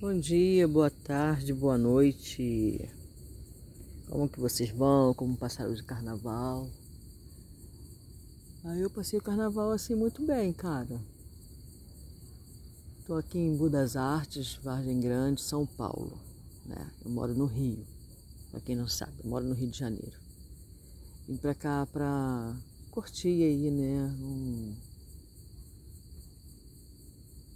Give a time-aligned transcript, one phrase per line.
[0.00, 2.88] Bom dia, boa tarde, boa noite.
[4.08, 5.12] Como que vocês vão?
[5.12, 6.70] Como passaram de carnaval?
[8.62, 11.00] Aí eu passei o carnaval assim muito bem, cara.
[13.08, 16.16] Tô aqui em Budas Artes, Vargem Grande, São Paulo,
[16.64, 16.92] né?
[17.04, 17.84] Eu moro no Rio.
[18.52, 20.16] Pra quem não sabe, eu moro no Rio de Janeiro.
[21.26, 22.56] Vim pra cá pra
[22.92, 24.16] curtir aí, né?
[24.20, 24.76] Um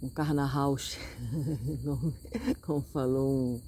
[0.03, 0.75] um carnaval,
[2.61, 3.61] como falou um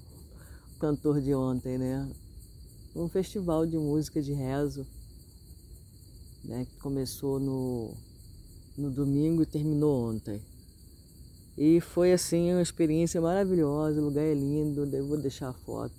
[0.78, 2.06] cantor de ontem, né?
[2.94, 4.86] Um festival de música de rezo,
[6.44, 6.66] né?
[6.66, 7.94] Que começou no,
[8.76, 10.42] no domingo e terminou ontem.
[11.56, 15.94] E foi assim uma experiência maravilhosa, o lugar é lindo, eu vou deixar a foto.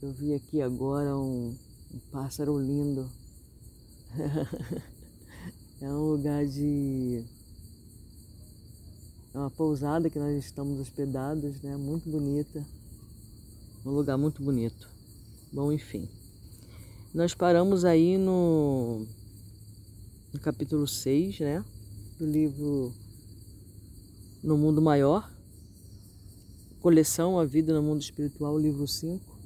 [0.00, 1.54] Eu vi aqui agora um,
[1.92, 3.10] um pássaro lindo.
[5.82, 7.26] é um lugar de
[9.34, 11.76] é uma pousada que nós estamos hospedados, né?
[11.76, 12.64] Muito bonita.
[13.84, 14.88] Um lugar muito bonito.
[15.52, 16.08] Bom, enfim.
[17.12, 19.06] Nós paramos aí no,
[20.32, 21.64] no capítulo 6, né?
[22.18, 22.92] Do livro
[24.42, 25.30] No Mundo Maior.
[26.80, 29.38] Coleção A Vida no Mundo Espiritual, livro 5.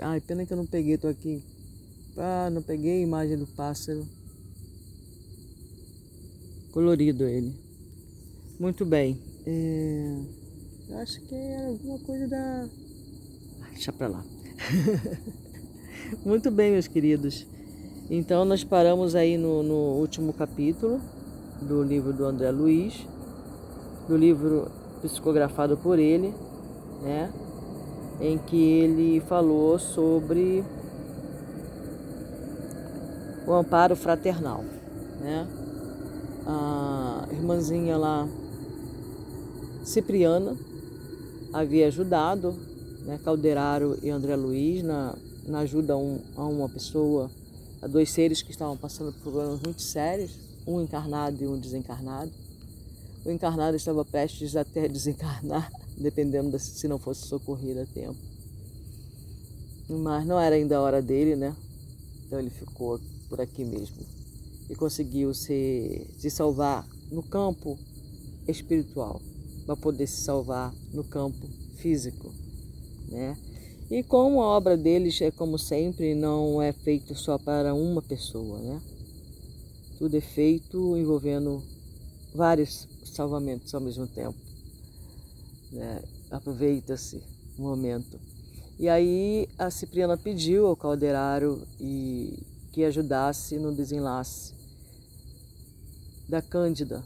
[0.00, 1.42] Ai, pena que eu não peguei, tô aqui.
[2.16, 4.06] Ah, não peguei a imagem do pássaro.
[6.70, 7.71] Colorido ele.
[8.62, 9.20] Muito bem.
[9.44, 10.18] É...
[10.88, 12.68] Eu acho que era alguma coisa da.
[13.72, 14.22] deixa pra lá.
[16.24, 17.44] Muito bem, meus queridos.
[18.08, 21.00] Então, nós paramos aí no, no último capítulo
[21.60, 23.04] do livro do André Luiz,
[24.06, 26.32] do livro psicografado por ele,
[27.02, 27.32] né?
[28.20, 30.62] Em que ele falou sobre
[33.44, 34.62] o amparo fraternal,
[35.20, 35.48] né?
[36.46, 38.28] A irmãzinha lá
[39.84, 40.56] Cipriana
[41.52, 42.52] havia ajudado
[43.04, 47.30] né, Calderaro e André Luiz na, na ajuda a, um, a uma pessoa,
[47.80, 50.30] a dois seres que estavam passando por problemas muito sérios,
[50.66, 52.30] um encarnado e um desencarnado.
[53.24, 58.18] O encarnado estava prestes até desencarnar, dependendo de, se não fosse socorrido a tempo.
[59.88, 61.54] Mas não era ainda a hora dele, né?
[62.24, 64.06] Então ele ficou por aqui mesmo
[64.70, 67.76] e conseguiu se, se salvar no campo
[68.48, 69.20] espiritual
[69.64, 71.46] para poder se salvar no campo
[71.76, 72.32] físico,
[73.08, 73.36] né?
[73.90, 78.58] E como a obra deles é como sempre não é feito só para uma pessoa,
[78.58, 78.80] né?
[79.98, 81.62] Tudo é feito envolvendo
[82.34, 84.38] vários salvamentos ao mesmo tempo.
[85.70, 86.02] Né?
[86.30, 87.22] Aproveita-se
[87.58, 88.18] o momento.
[88.78, 92.38] E aí a Cipriana pediu ao Calderaro e
[92.72, 94.54] que ajudasse no desenlace
[96.28, 97.04] da Cândida,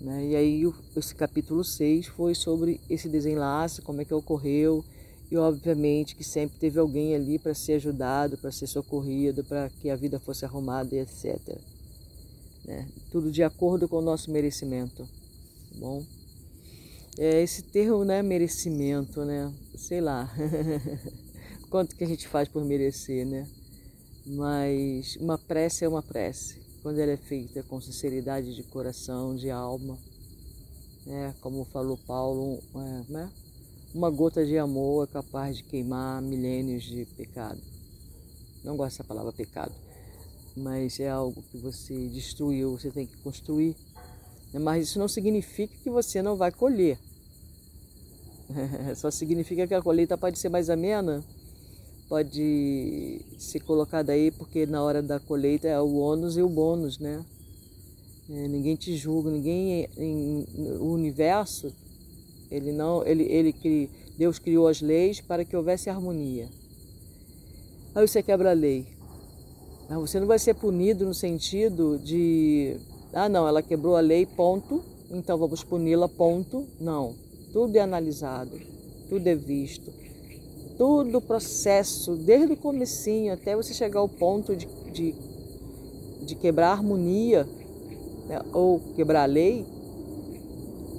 [0.00, 0.26] né?
[0.26, 0.62] E aí
[0.96, 4.84] esse capítulo 6 foi sobre esse desenlace, como é que ocorreu,
[5.30, 9.90] e obviamente que sempre teve alguém ali para ser ajudado, para ser socorrido, para que
[9.90, 11.58] a vida fosse arrumada e etc.
[12.64, 12.86] Né?
[13.10, 15.02] Tudo de acordo com o nosso merecimento.
[15.04, 16.04] Tá bom,
[17.18, 19.52] é esse termo, né, merecimento, né?
[19.74, 20.30] Sei lá,
[21.70, 23.46] quanto que a gente faz por merecer, né?
[24.26, 29.50] Mas uma prece é uma prece quando ela é feita com sinceridade de coração, de
[29.50, 29.98] alma,
[31.04, 31.34] né?
[31.40, 33.32] como falou Paulo, é, né?
[33.92, 37.60] uma gota de amor é capaz de queimar milênios de pecado.
[38.62, 39.74] Não gosto dessa palavra pecado,
[40.56, 43.74] mas é algo que você destruiu, você tem que construir.
[44.52, 44.60] Né?
[44.60, 47.00] Mas isso não significa que você não vai colher.
[48.94, 51.24] Só significa que a colheita pode ser mais amena
[52.08, 56.98] pode ser colocada aí, porque na hora da colheita é o ônus e o bônus,
[56.98, 57.24] né?
[58.28, 60.44] É, ninguém te julga, ninguém em,
[60.80, 61.72] o universo,
[62.50, 66.48] ele não, ele, ele cri, Deus criou as leis para que houvesse harmonia.
[67.94, 68.86] Aí você quebra a lei.
[69.88, 72.76] Mas você não vai ser punido no sentido de,
[73.12, 76.66] ah não, ela quebrou a lei, ponto, então vamos puni-la, ponto.
[76.80, 77.14] Não,
[77.52, 78.60] tudo é analisado,
[79.08, 80.05] tudo é visto
[80.76, 85.14] todo o processo, desde o comecinho até você chegar ao ponto de, de,
[86.22, 87.46] de quebrar a harmonia
[88.28, 89.64] né, ou quebrar a lei,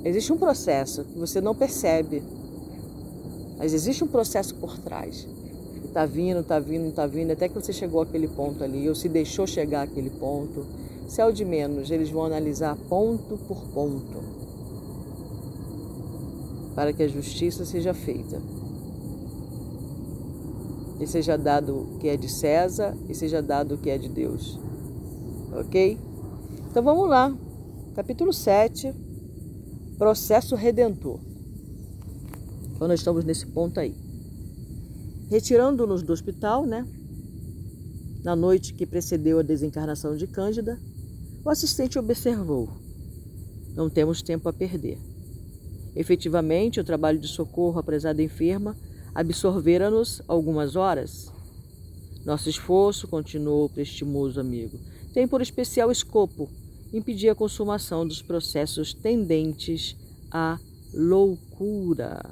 [0.03, 2.23] existe um processo que você não percebe,
[3.57, 5.27] mas existe um processo por trás.
[5.83, 9.09] Está vindo, está vindo, está vindo, até que você chegou àquele ponto ali, ou se
[9.09, 10.65] deixou chegar àquele ponto.
[11.07, 14.23] Céu de menos, eles vão analisar ponto por ponto,
[16.75, 18.39] para que a justiça seja feita
[20.99, 24.09] e seja dado o que é de César e seja dado o que é de
[24.09, 24.59] Deus.
[25.53, 25.97] Ok?
[26.69, 27.35] Então vamos lá.
[27.95, 28.93] Capítulo 7.
[29.97, 31.19] processo redentor.
[32.75, 33.95] Então nós estamos nesse ponto aí.
[35.29, 36.87] Retirando-nos do hospital, né?
[38.23, 40.79] Na noite que precedeu a desencarnação de Cândida,
[41.43, 42.69] o assistente observou:
[43.75, 44.99] não temos tempo a perder.
[45.95, 48.75] Efetivamente, o trabalho de socorro à prezada enferma
[49.17, 51.33] absorvera-nos algumas horas.
[52.23, 54.79] Nosso esforço, continuou o prestimoso amigo,
[55.11, 56.47] tem por especial escopo
[56.93, 59.97] impedir a consumação dos processos tendentes
[60.29, 60.59] à
[60.93, 62.23] loucura.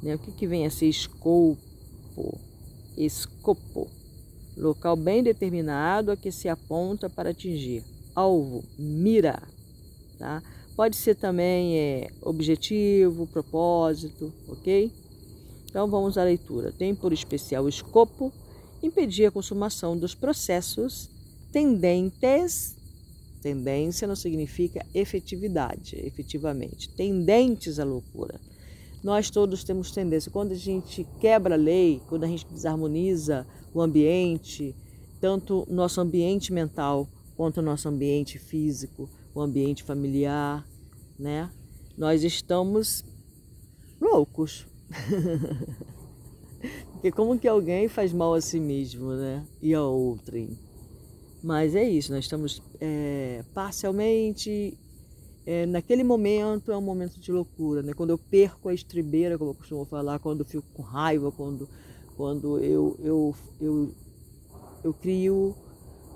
[0.00, 0.14] Né?
[0.14, 1.58] O que, que vem a ser escopo?
[2.96, 3.90] Escopo.
[4.56, 7.82] Local bem determinado a que se aponta para atingir.
[8.14, 9.42] Alvo, mira.
[10.16, 10.44] Tá?
[10.76, 14.92] Pode ser também é, objetivo, propósito, ok?
[15.68, 16.72] Então vamos à leitura.
[16.72, 18.32] Tem por especial escopo
[18.82, 21.10] impedir a consumação dos processos
[21.52, 22.76] tendentes.
[23.42, 26.90] Tendência não significa efetividade, efetivamente.
[26.90, 28.40] Tendentes à loucura.
[29.02, 30.30] Nós todos temos tendência.
[30.30, 34.74] Quando a gente quebra a lei, quando a gente desarmoniza o ambiente,
[35.20, 40.66] tanto nosso ambiente mental quanto o nosso ambiente físico, o ambiente familiar,
[41.16, 41.48] né?
[41.96, 43.04] Nós estamos
[44.00, 44.66] loucos.
[46.92, 49.44] Porque como que alguém faz mal a si mesmo, né?
[49.60, 50.58] E a outrem?
[51.42, 54.76] Mas é isso, nós estamos é, parcialmente.
[55.46, 57.92] É, naquele momento é um momento de loucura, né?
[57.94, 61.68] Quando eu perco a estribeira, como eu costumo falar, quando eu fico com raiva, quando,
[62.16, 63.94] quando eu, eu, eu,
[64.84, 65.54] eu crio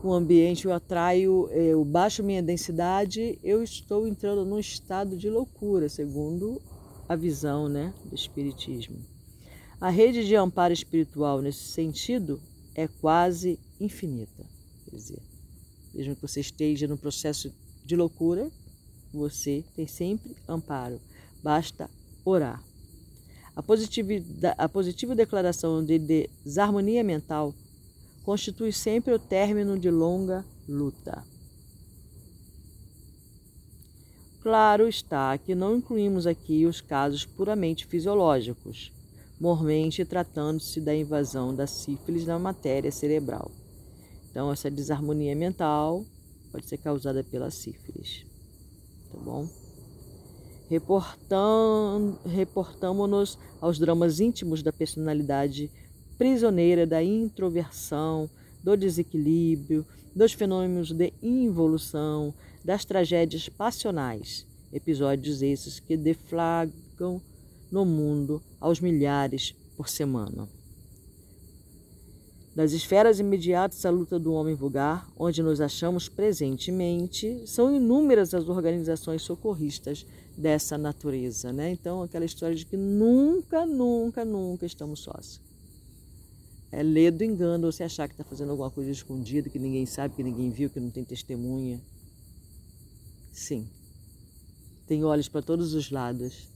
[0.05, 5.89] um ambiente, eu atraio, eu baixo minha densidade, eu estou entrando num estado de loucura,
[5.89, 6.61] segundo
[7.13, 8.99] a visão né, do Espiritismo.
[9.79, 12.41] A rede de amparo espiritual, nesse sentido,
[12.75, 14.47] é quase infinita.
[14.87, 15.23] Quer dizer,
[15.95, 17.53] mesmo que você esteja no processo
[17.85, 18.51] de loucura,
[19.13, 21.01] você tem sempre amparo.
[21.43, 21.91] Basta
[22.25, 22.63] orar.
[23.55, 23.63] A,
[24.65, 27.55] a positiva declaração de desarmonia mental
[28.23, 31.23] constitui sempre o término de longa luta.
[34.43, 38.91] Claro está que não incluímos aqui os casos puramente fisiológicos,
[39.41, 43.53] mormente tratando-se da invasão da sífilis na matéria cerebral.
[44.29, 46.05] Então, essa desarmonia mental
[46.51, 48.27] pode ser causada pela sífilis.
[49.13, 49.49] Tá bom?
[52.27, 55.71] Reportamos-nos aos dramas íntimos da personalidade
[56.19, 58.29] prisioneira da introversão,
[58.63, 67.21] do desequilíbrio, dos fenômenos de involução, das tragédias passionais, episódios esses que deflagram
[67.71, 70.49] no mundo aos milhares por semana.
[72.55, 78.47] Das esferas imediatas à luta do homem vulgar, onde nos achamos presentemente, são inúmeras as
[78.47, 80.07] organizações socorristas
[80.37, 81.71] dessa natureza, né?
[81.71, 85.41] Então, aquela história de que nunca, nunca, nunca estamos sós.
[86.71, 90.15] É ler do engano, você achar que está fazendo alguma coisa escondida, que ninguém sabe,
[90.15, 91.81] que ninguém viu, que não tem testemunha.
[93.43, 93.69] Sim.
[94.87, 96.49] Tem olhos para todos os lados.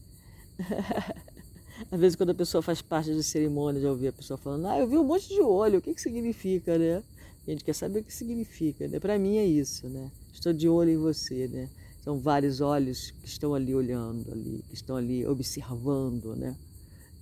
[1.90, 4.78] Às vezes, quando a pessoa faz parte de cerimônia, já ouvi a pessoa falando, ah,
[4.78, 7.02] eu vi um monte de olho, o que, que significa, né?
[7.44, 9.00] A gente quer saber o que significa, né?
[9.00, 10.12] Para mim é isso, né?
[10.32, 11.68] Estou de olho em você, né?
[12.04, 16.56] São vários olhos que estão ali olhando, ali, que estão ali observando, né?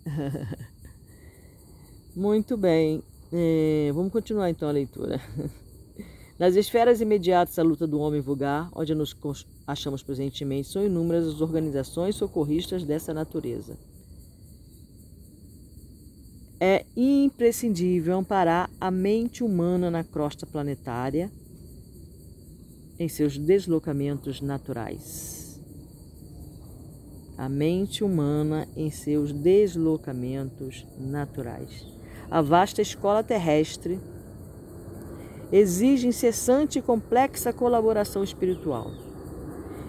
[2.14, 3.02] Muito bem.
[3.32, 5.18] É, vamos continuar então a leitura.
[6.38, 9.16] Nas esferas imediatas à luta do homem vulgar, onde nos
[9.66, 13.78] achamos presentemente, são inúmeras as organizações socorristas dessa natureza
[16.66, 21.30] é imprescindível amparar a mente humana na crosta planetária
[22.98, 25.60] em seus deslocamentos naturais.
[27.36, 31.86] A mente humana em seus deslocamentos naturais.
[32.30, 34.00] A vasta escola terrestre
[35.56, 38.90] exige incessante e complexa colaboração espiritual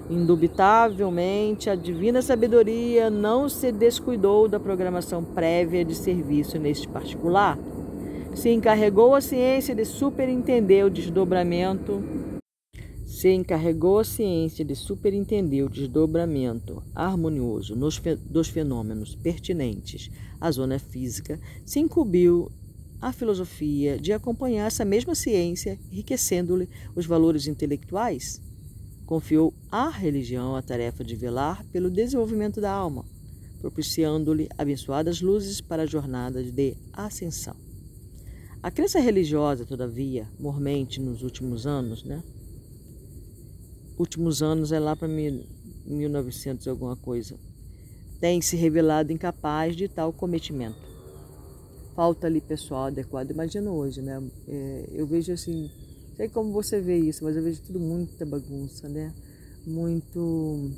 [0.09, 7.57] Indubitavelmente, a divina sabedoria não se descuidou da programação prévia de serviço neste particular.
[8.35, 12.03] Se encarregou a ciência de superintender o desdobramento
[13.05, 21.39] se encarregou a ciência de o desdobramento harmonioso nos, dos fenômenos pertinentes à zona física,
[21.63, 22.51] se incumbiu
[23.07, 28.41] a filosofia de acompanhar essa mesma ciência, enriquecendo-lhe os valores intelectuais
[29.05, 33.05] Confiou à religião a tarefa de velar pelo desenvolvimento da alma,
[33.59, 37.55] propiciando-lhe abençoadas luzes para a jornada de ascensão.
[38.63, 42.23] A crença religiosa, todavia, mormente nos últimos anos, né?
[43.95, 47.37] Últimos anos é lá para 1900 alguma coisa,
[48.19, 50.94] tem se revelado incapaz de tal cometimento.
[51.95, 53.31] Falta ali pessoal adequado.
[53.31, 54.21] Imagina hoje, né?
[54.47, 55.71] É, eu vejo assim,
[56.17, 59.13] sei como você vê isso, mas eu vejo tudo muita bagunça, né?
[59.65, 60.71] Muito,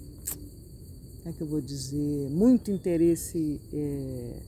[1.18, 2.30] como é que eu vou dizer?
[2.30, 4.40] Muito interesse é,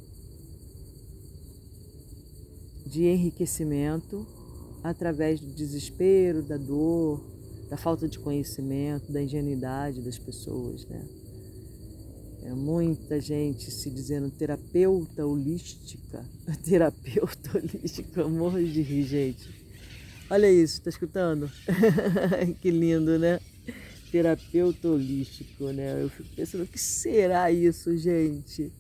[2.86, 4.26] de enriquecimento
[4.84, 7.20] através do desespero, da dor,
[7.68, 11.04] da falta de conhecimento, da ingenuidade das pessoas, né?
[12.44, 16.26] É muita gente se dizendo terapeuta holística,
[16.64, 19.50] terapeuta holística, morro de rir, gente.
[20.30, 21.50] Olha isso, tá escutando?
[22.62, 23.40] que lindo, né?
[24.12, 26.04] Terapeuta holístico, né?
[26.04, 28.72] Eu fico pensando, o que será isso, gente?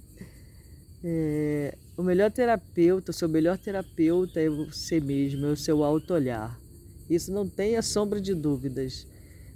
[1.03, 6.59] É, o melhor terapeuta, o seu melhor terapeuta é você mesmo, é o seu auto-olhar.
[7.09, 9.07] Isso não tenha sombra de dúvidas.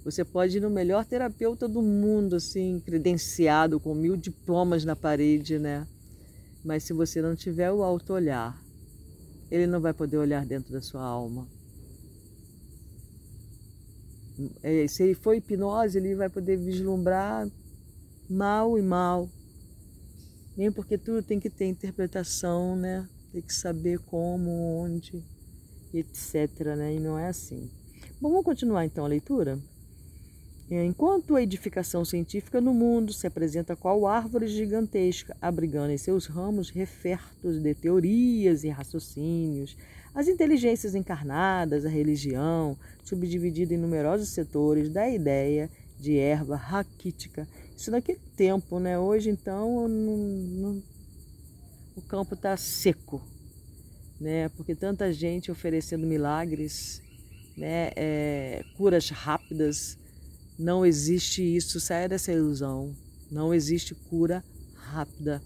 [0.04, 5.58] Você pode ir no melhor terapeuta do mundo, assim, credenciado, com mil diplomas na parede,
[5.58, 5.88] né?
[6.64, 8.62] Mas se você não tiver o auto-olhar,
[9.50, 11.48] ele não vai poder olhar dentro da sua alma.
[14.62, 17.48] É, se ele for hipnose, ele vai poder vislumbrar
[18.30, 19.30] mal e mal,
[20.58, 23.08] nem porque tudo tem que ter interpretação, né?
[23.32, 25.24] Tem que saber como, onde,
[25.94, 26.76] etc.
[26.78, 26.96] Né?
[26.96, 27.70] E não é assim.
[28.20, 29.60] Bom, vamos continuar então a leitura?
[30.70, 36.26] É, enquanto a edificação científica no mundo se apresenta qual árvore gigantesca, abrigando em seus
[36.26, 39.78] ramos refertos de teorias e raciocínios,
[40.16, 47.48] as inteligências encarnadas, a religião, subdividida em numerosos setores da ideia de erva raquítica
[47.84, 48.98] isso naquele tempo, né?
[48.98, 50.84] Hoje, então, não, não,
[51.98, 53.22] o campo está seco,
[54.20, 54.48] né?
[54.56, 57.02] Porque tanta gente oferecendo milagres,
[57.58, 57.92] né?
[57.96, 59.98] É, curas rápidas.
[60.58, 62.96] Não existe isso, saia dessa ilusão.
[63.32, 64.44] Não existe cura
[64.76, 65.42] rápida.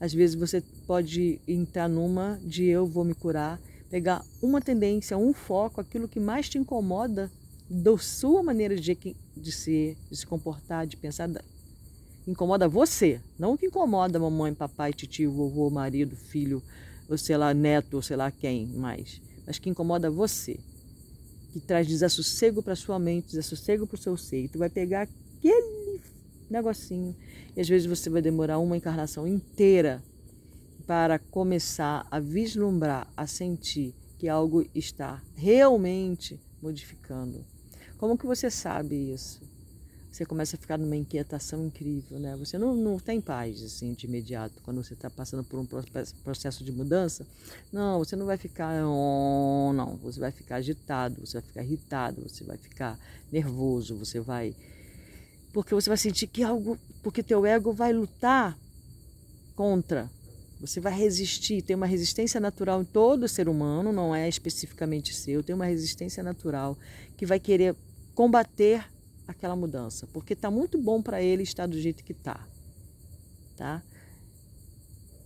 [0.00, 3.60] Às vezes você pode entrar numa de eu vou me curar,
[3.90, 7.30] pegar uma tendência, um foco, aquilo que mais te incomoda
[7.68, 11.28] da sua maneira de, de ser, de se comportar, de pensar,
[12.26, 16.62] incomoda você, não que incomoda mamãe, papai, tio, vovô, marido, filho,
[17.08, 20.58] ou sei lá, neto, ou sei lá quem mais, mas que incomoda você,
[21.52, 24.44] que traz desassossego para sua mente, desassossego para o seu ser.
[24.44, 26.00] E tu vai pegar aquele
[26.50, 27.14] negocinho
[27.56, 30.02] e às vezes você vai demorar uma encarnação inteira
[30.86, 37.44] para começar a vislumbrar, a sentir que algo está realmente modificando.
[37.98, 39.42] Como que você sabe isso?
[40.10, 42.34] Você começa a ficar numa inquietação incrível, né?
[42.36, 45.66] Você não, não tem paz, assim, de imediato, quando você está passando por um
[46.24, 47.26] processo de mudança.
[47.72, 52.22] Não, você não vai ficar, oh, não, você vai ficar agitado, você vai ficar irritado,
[52.22, 52.98] você vai ficar
[53.30, 54.56] nervoso, você vai...
[55.52, 58.58] Porque você vai sentir que algo, porque teu ego vai lutar
[59.54, 60.10] contra,
[60.60, 65.42] você vai resistir, tem uma resistência natural em todo ser humano, não é especificamente seu,
[65.42, 66.76] tem uma resistência natural
[67.16, 67.76] que vai querer
[68.14, 68.84] combater
[69.28, 72.48] aquela mudança, porque está muito bom para ele estar do jeito que está,
[73.54, 73.82] tá?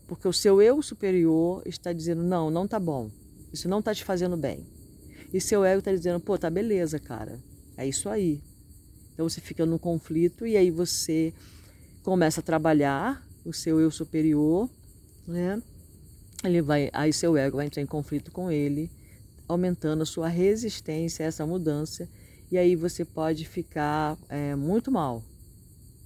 [0.09, 3.11] Porque o seu eu superior está dizendo não, não tá bom,
[3.52, 4.66] isso não está te fazendo bem.
[5.32, 7.40] E seu ego está dizendo pô, tá beleza, cara,
[7.76, 8.42] é isso aí.
[9.14, 11.32] Então você fica no conflito e aí você
[12.02, 14.68] começa a trabalhar o seu eu superior,
[15.26, 15.62] né?
[16.42, 18.90] Ele vai, aí seu ego vai entrar em conflito com ele,
[19.47, 22.09] aumentando a sua resistência a essa mudança
[22.52, 25.25] e aí você pode ficar é, muito mal.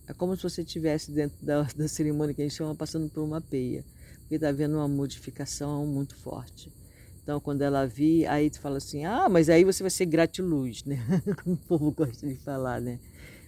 [0.06, 3.24] É como se você estivesse dentro da, da cerimônia que a gente chama passando por
[3.24, 3.84] uma peia,
[4.20, 6.72] porque está havendo uma modificação muito forte.
[7.20, 10.84] Então, quando ela vir, aí tu fala assim, ah, mas aí você vai ser gratiluz,
[10.84, 11.04] né?
[11.42, 13.00] Como o povo gosta de falar, né?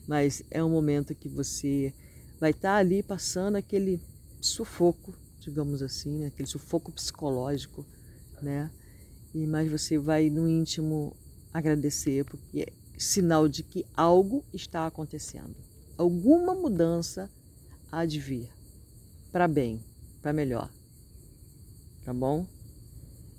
[0.05, 1.95] Mas é um momento que você
[2.41, 4.01] vai estar tá ali passando aquele
[4.41, 6.27] sufoco, digamos assim, né?
[6.27, 7.87] aquele sufoco psicológico,
[8.43, 8.73] né?
[9.33, 11.17] E mais você vai no íntimo
[11.55, 12.67] agradecer, porque
[12.99, 15.57] sinal de que algo está acontecendo.
[15.97, 17.31] Alguma mudança
[17.91, 18.49] há de vir
[19.33, 19.81] para bem,
[20.21, 20.71] para melhor.
[22.05, 22.47] Tá bom?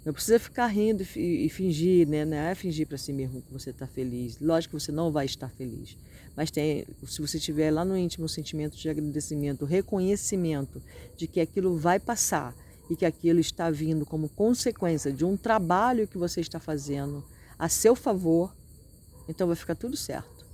[0.06, 2.24] Não precisa ficar rindo e fingir, né?
[2.24, 4.40] Não é fingir para si mesmo que você está feliz.
[4.40, 5.98] Lógico que você não vai estar feliz.
[6.36, 10.82] Mas tem, se você tiver lá no íntimo um sentimento de agradecimento, reconhecimento
[11.18, 12.56] de que aquilo vai passar
[12.90, 17.24] e que aquilo está vindo como consequência de um trabalho que você está fazendo
[17.58, 18.56] a seu favor,
[19.30, 20.46] então vai ficar tudo certo.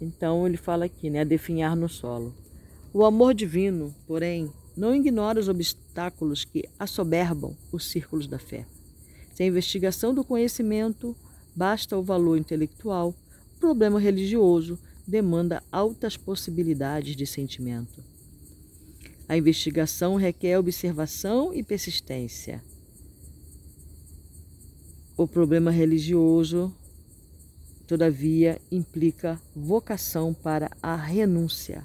[0.00, 2.34] Então ele fala aqui, né, definhar no solo.
[2.90, 8.66] O amor divino, porém, não ignora os obstáculos que assoberbam os círculos da fé.
[9.34, 11.14] Se a investigação do conhecimento
[11.54, 13.14] basta o valor intelectual,
[13.56, 18.02] o problema religioso demanda altas possibilidades de sentimento.
[19.28, 22.64] A investigação requer observação e persistência.
[25.20, 26.74] O problema religioso,
[27.86, 31.84] todavia, implica vocação para a renúncia.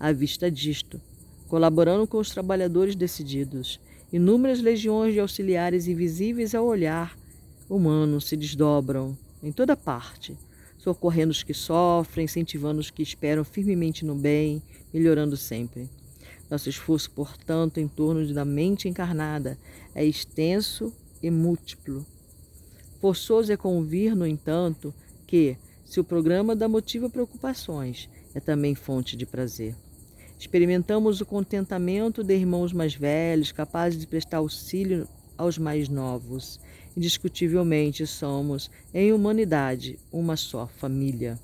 [0.00, 0.98] À vista disto,
[1.46, 3.78] colaborando com os trabalhadores decididos,
[4.10, 7.18] inúmeras legiões de auxiliares invisíveis ao olhar
[7.68, 10.34] humano se desdobram em toda parte,
[10.78, 15.86] socorrendo os que sofrem, incentivando os que esperam firmemente no bem, melhorando sempre.
[16.50, 19.58] Nosso esforço, portanto, em torno da mente encarnada
[19.94, 20.90] é extenso
[21.22, 22.06] e múltiplo.
[23.00, 24.92] Forçoso é convir, no entanto,
[25.26, 29.74] que, se o programa dá motivo a preocupações, é também fonte de prazer.
[30.38, 36.60] Experimentamos o contentamento de irmãos mais velhos, capazes de prestar auxílio aos mais novos.
[36.96, 41.38] Indiscutivelmente somos, em humanidade, uma só família.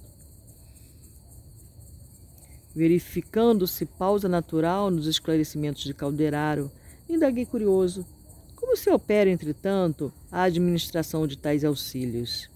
[2.75, 6.71] Verificando-se pausa natural nos esclarecimentos de Calderaro,
[7.09, 8.05] indaguei curioso
[8.65, 12.49] como se opera, entretanto, a administração de tais auxílios?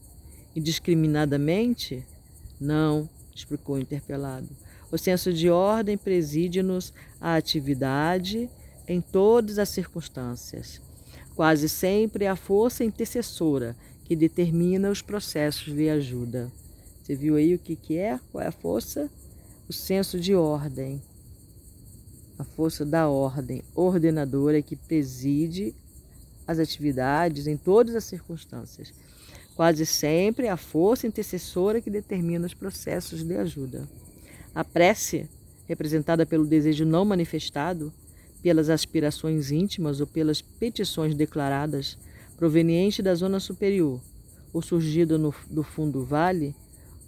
[0.56, 2.02] Indiscriminadamente?
[2.58, 4.48] Não, explicou o interpelado.
[4.90, 8.48] O senso de ordem preside-nos a atividade
[8.88, 10.80] em todas as circunstâncias.
[11.36, 16.50] Quase sempre é a força intercessora que determina os processos de ajuda.
[17.02, 18.18] Você viu aí o que, que é?
[18.32, 19.10] Qual é a força?
[19.68, 21.02] O senso de ordem.
[22.38, 25.74] A força da ordem ordenadora que preside
[26.48, 28.94] as atividades em todas as circunstâncias.
[29.54, 33.86] Quase sempre é a força intercessora que determina os processos de ajuda.
[34.54, 35.28] A prece,
[35.66, 37.92] representada pelo desejo não manifestado,
[38.42, 41.98] pelas aspirações íntimas ou pelas petições declaradas,
[42.36, 44.00] proveniente da zona superior
[44.52, 46.54] ou surgida no, do fundo do vale,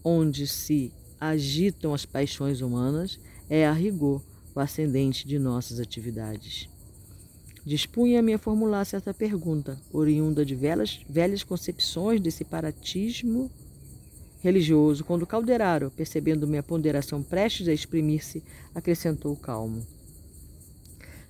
[0.04, 3.18] onde se agitam as paixões humanas,
[3.48, 4.22] é a rigor
[4.54, 6.68] o ascendente de nossas atividades.
[7.70, 13.48] Dispunha-me a formular certa pergunta, oriunda de velhas, velhas concepções de separatismo
[14.40, 18.42] religioso, quando Calderaro, percebendo minha ponderação prestes a exprimir-se,
[18.74, 19.86] acrescentou calmo.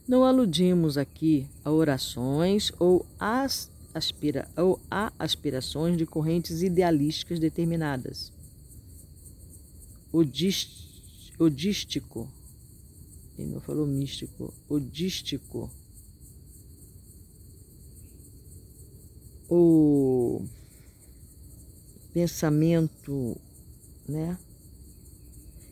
[0.09, 8.33] Não aludimos aqui a orações ou, as aspira, ou a aspirações de correntes idealísticas determinadas.
[10.11, 12.27] O, dist, o dístico,
[13.39, 14.81] ele não falou místico, o
[19.51, 20.43] o
[22.15, 23.37] pensamento,
[24.09, 24.39] né,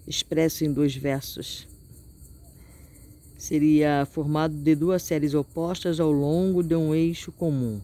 [0.04, 1.68] expresso em dois versos,
[3.38, 7.80] seria formado de duas séries opostas ao longo de um eixo comum.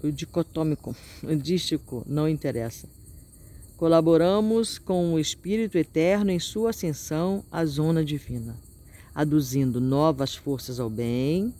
[0.00, 2.88] O dicotômico, o dístico, não interessa.
[3.76, 8.56] Colaboramos com o Espírito Eterno em sua ascensão à zona divina,
[9.12, 11.52] aduzindo novas forças ao bem,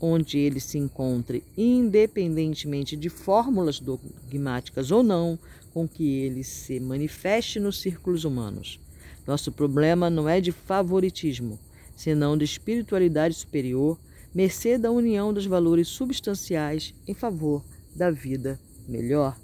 [0.00, 5.38] onde ele se encontre, independentemente de fórmulas dogmáticas ou não,
[5.72, 8.80] com que ele se manifeste nos círculos humanos.
[9.26, 11.58] Nosso problema não é de favoritismo,
[11.96, 13.98] senão de espiritualidade superior,
[14.34, 19.36] mercê da união dos valores substanciais em favor da vida melhor.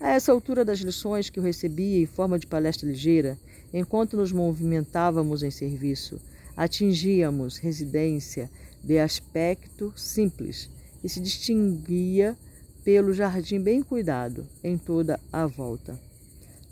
[0.00, 3.38] A essa altura das lições que eu recebia em forma de palestra ligeira,
[3.72, 6.20] enquanto nos movimentávamos em serviço,
[6.56, 8.50] atingíamos residência
[8.82, 10.68] de aspecto simples
[11.02, 12.36] e se distinguia
[12.84, 15.98] pelo jardim bem cuidado em toda a volta.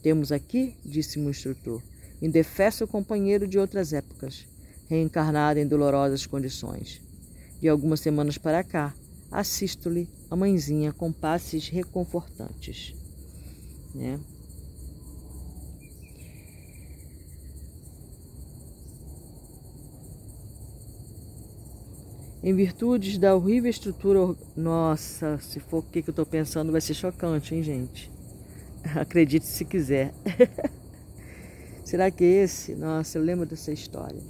[0.02, 1.82] Temos aqui, disse-me o instrutor,
[2.20, 4.46] indefesso companheiro de outras épocas,
[4.88, 7.00] reencarnado em dolorosas condições.
[7.60, 8.94] De algumas semanas para cá,
[9.30, 12.94] assisto-lhe a mãezinha com passes reconfortantes.
[13.94, 14.18] Né?
[22.42, 24.34] Em virtude da horrível estrutura.
[24.56, 28.10] Nossa, se for o que eu estou pensando, vai ser chocante, hein, gente?
[28.96, 30.12] Acredite se quiser.
[31.84, 32.74] Será que é esse?
[32.74, 34.20] Nossa, eu lembro dessa história.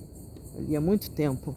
[0.54, 1.54] Eu li há muito tempo.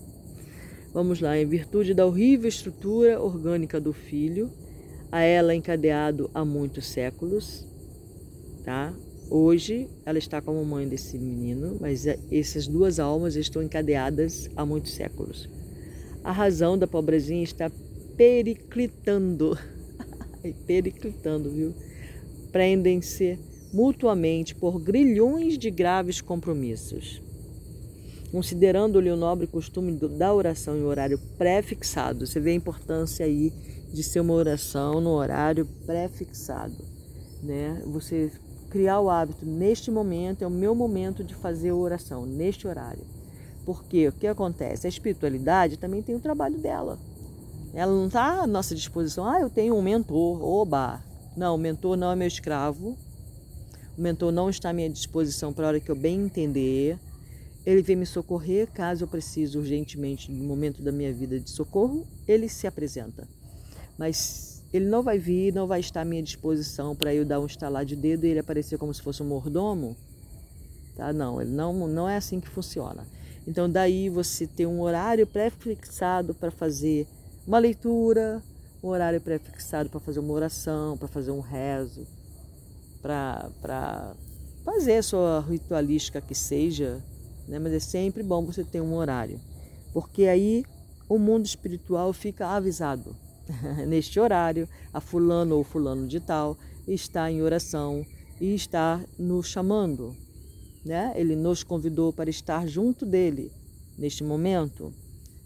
[0.94, 4.52] Vamos lá, em virtude da horrível estrutura orgânica do filho,
[5.12, 7.66] a ela encadeado há muitos séculos,
[8.64, 8.94] tá?
[9.28, 14.94] Hoje ela está como mãe desse menino, mas essas duas almas estão encadeadas há muitos
[14.94, 15.50] séculos
[16.24, 17.70] a razão da pobrezinha está
[18.16, 19.58] periclitando.
[20.66, 21.74] periclitando, viu?
[22.52, 23.38] Prendem-se
[23.74, 27.22] mutuamente por grilhões de graves compromissos.
[28.32, 33.52] Considerando-lhe o nobre costume da oração em horário pré-fixado, você vê a importância aí
[33.94, 36.84] de ser uma oração no horário pré-fixado,
[37.44, 37.84] né?
[37.86, 38.32] Você
[38.72, 43.13] criar o hábito neste momento é o meu momento de fazer oração neste horário.
[43.66, 44.86] Porque o que acontece?
[44.86, 47.00] A espiritualidade também tem o trabalho dela.
[47.74, 49.26] Ela não está à nossa disposição.
[49.26, 51.02] Ah, eu tenho um mentor, oba.
[51.36, 52.98] Não, o mentor não é meu escravo.
[53.98, 57.00] O mentor não está à minha disposição para a hora que eu bem entender.
[57.66, 62.06] Ele vem me socorrer caso eu precise urgentemente, no momento da minha vida de socorro,
[62.28, 63.28] ele se apresenta.
[63.98, 67.46] Mas ele não vai vir, não vai estar à minha disposição para eu dar um
[67.46, 69.96] estalar de dedo e ele aparecer como se fosse um mordomo.
[70.96, 71.14] Tá?
[71.14, 73.06] Não, ele não, não é assim que funciona.
[73.48, 77.08] Então, daí você ter um horário pré-fixado para fazer
[77.46, 78.42] uma leitura,
[78.82, 82.06] um horário pré-fixado para fazer uma oração, para fazer um rezo,
[83.02, 84.16] para
[84.64, 87.04] fazer a sua ritualística que seja,
[87.48, 87.60] né?
[87.60, 89.40] mas é sempre bom você ter um horário,
[89.94, 90.66] porque aí
[91.10, 93.16] o mundo espiritual fica avisado.
[93.88, 98.06] Neste horário, a fulano ou fulano de tal está em oração
[98.40, 100.16] e está nos chamando,
[100.84, 101.14] né?
[101.16, 103.52] Ele nos convidou para estar junto dele
[103.98, 104.94] neste momento.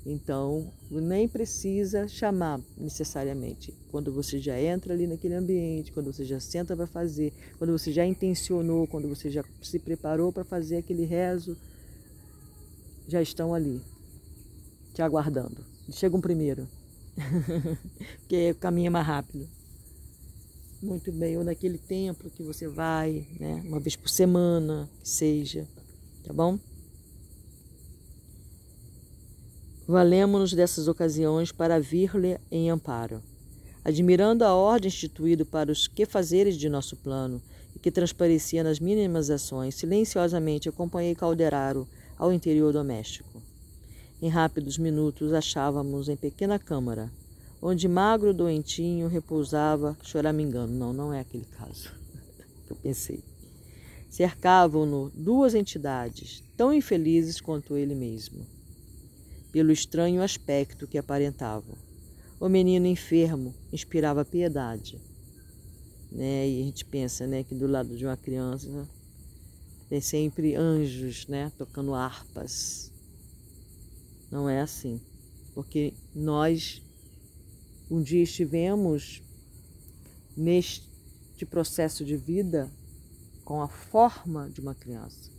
[0.06, 3.73] Então, nem precisa chamar necessariamente.
[3.91, 7.91] Quando você já entra ali naquele ambiente, quando você já senta para fazer, quando você
[7.91, 11.58] já intencionou, quando você já se preparou para fazer aquele rezo,
[13.06, 13.82] já estão ali,
[14.93, 15.65] te aguardando.
[15.91, 16.67] Chegam primeiro,
[18.19, 19.57] porque o caminho é mais rápido.
[20.81, 25.67] Muito bem, ou naquele templo que você vai, né, uma vez por semana, que seja,
[26.23, 26.59] tá bom?
[29.87, 33.23] Valemos-nos dessas ocasiões para vir-lhe em amparo.
[33.83, 37.41] Admirando a ordem instituída para os quefazeres de nosso plano,
[37.75, 41.87] e que transparecia nas mínimas ações, silenciosamente acompanhei Calderaro
[42.17, 43.41] ao interior doméstico.
[44.19, 47.11] Em rápidos minutos achávamos em pequena câmara,
[47.67, 50.71] onde magro doentinho repousava choramingando.
[50.71, 51.91] Não, não é aquele caso
[52.65, 53.21] que eu pensei.
[54.10, 58.45] Cercavam-no duas entidades, tão infelizes quanto ele mesmo
[59.51, 61.75] pelo estranho aspecto que aparentavam.
[62.39, 64.97] O menino enfermo inspirava piedade.
[66.12, 66.47] Né?
[66.47, 68.88] E a gente pensa né, que do lado de uma criança
[69.89, 72.93] tem sempre anjos né, tocando harpas.
[74.32, 75.01] Não é assim.
[75.53, 76.82] Porque nós
[77.89, 79.21] um dia estivemos
[80.36, 82.71] neste processo de vida
[83.43, 85.32] com a forma de uma criança.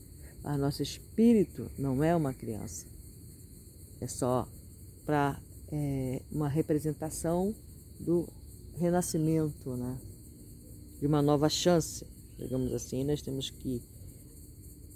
[0.42, 2.86] Mas nosso espírito não é uma criança
[4.00, 4.48] é só
[5.04, 5.40] para
[5.72, 7.54] é, uma representação
[7.98, 8.28] do
[8.76, 9.98] renascimento, né?
[11.00, 12.06] de uma nova chance,
[12.38, 13.04] digamos assim.
[13.04, 13.82] Nós temos que,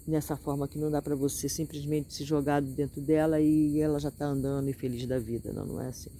[0.06, 4.08] nessa forma que não dá para você simplesmente se jogar dentro dela e ela já
[4.08, 6.10] está andando e feliz da vida, não, não é assim.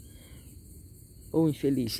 [1.33, 1.99] Ou infeliz.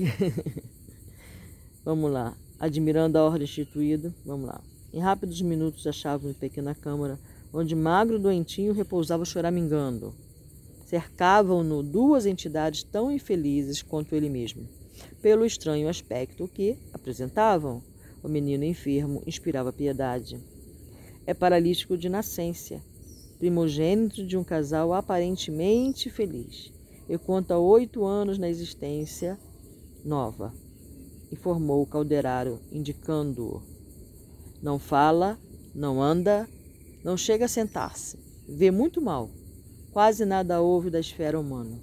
[1.85, 2.37] vamos lá.
[2.61, 4.61] Admirando a ordem instituída, vamos lá.
[4.93, 7.19] Em rápidos minutos achavam em pequena câmara,
[7.53, 10.15] onde magro doentinho repousava choramingando.
[10.85, 14.69] Cercavam-no duas entidades tão infelizes quanto ele mesmo,
[15.23, 17.83] pelo estranho aspecto que apresentavam.
[18.23, 20.39] O menino enfermo inspirava piedade.
[21.27, 22.81] É paralítico de nascença,
[23.39, 26.71] primogênito de um casal aparentemente feliz,
[27.15, 29.39] e conta oito anos na existência
[30.05, 30.53] nova,
[31.31, 33.63] informou o calderário, indicando-o.
[34.63, 35.39] Não fala,
[35.75, 36.49] não anda,
[37.05, 39.31] não chega a sentar-se, vê muito mal
[39.93, 41.79] quase nada houve da esfera humana.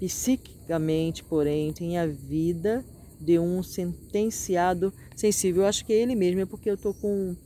[0.00, 2.84] Psiquicamente, porém, tem a vida
[3.20, 5.62] de um sentenciado sensível.
[5.62, 7.36] Eu acho que é ele mesmo, é porque eu estou com,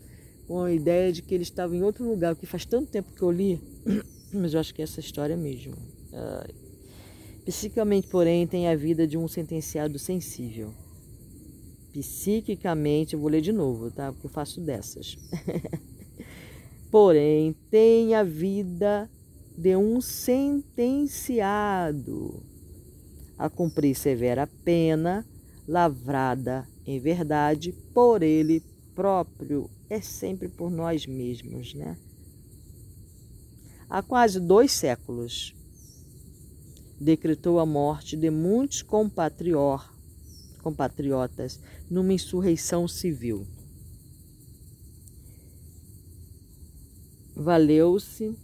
[0.46, 3.22] com a ideia de que ele estava em outro lugar, porque faz tanto tempo que
[3.22, 3.60] eu li,
[4.32, 5.74] mas eu acho que é essa história mesmo.
[5.74, 6.59] Uh,
[7.44, 10.72] psiquicamente, porém, tem a vida de um sentenciado sensível.
[11.92, 14.12] Psiquicamente, eu vou ler de novo, tá?
[14.12, 15.16] Porque eu faço dessas.
[16.90, 19.10] porém, tem a vida
[19.56, 21.30] de um sentenciado
[23.36, 25.26] a cumprir severa pena,
[25.66, 28.62] lavrada em verdade por ele
[28.94, 31.96] próprio, é sempre por nós mesmos, né?
[33.88, 35.54] Há quase dois séculos,
[37.00, 39.88] decretou a morte de muitos compatriotas
[41.90, 43.46] numa insurreição civil.
[47.34, 48.36] Valeu-se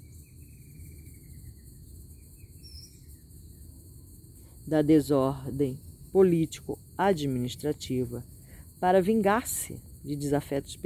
[4.67, 5.79] da desordem
[6.11, 8.25] político-administrativa
[8.81, 10.79] para vingar-se de desafetos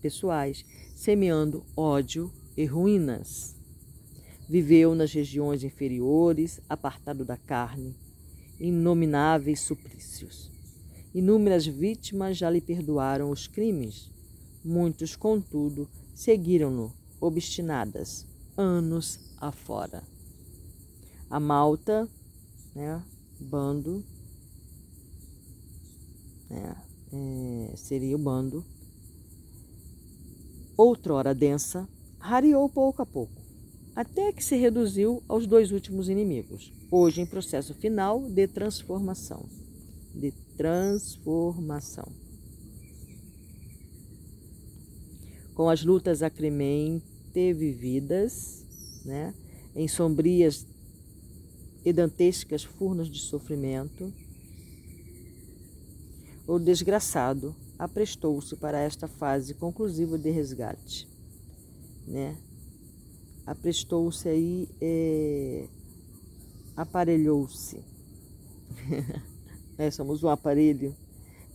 [0.00, 3.54] pessoais, semeando ódio e ruínas.
[4.48, 7.96] Viveu nas regiões inferiores, apartado da carne,
[8.60, 10.50] inomináveis suplícios.
[11.14, 14.10] Inúmeras vítimas já lhe perdoaram os crimes.
[14.64, 18.26] Muitos, contudo, seguiram-no, obstinadas,
[18.56, 20.02] anos afora.
[21.28, 22.08] A Malta,
[22.74, 23.02] né,
[23.40, 24.04] bando,
[26.48, 26.76] né,
[27.12, 28.64] é, seria o bando,
[30.76, 33.41] outrora densa, rareou pouco a pouco,
[33.94, 39.44] até que se reduziu aos dois últimos inimigos, hoje em processo final de transformação.
[40.14, 42.10] De transformação.
[45.54, 48.64] Com as lutas acremente vividas,
[49.04, 49.34] né,
[49.74, 50.66] em sombrias
[51.84, 54.12] e dantescas furnas de sofrimento,
[56.46, 61.08] o desgraçado aprestou-se para esta fase conclusiva de resgate,
[62.06, 62.36] né?
[63.46, 65.66] Aprestou-se aí, é,
[66.76, 67.84] aparelhou-se.
[69.76, 70.94] é, somos um aparelho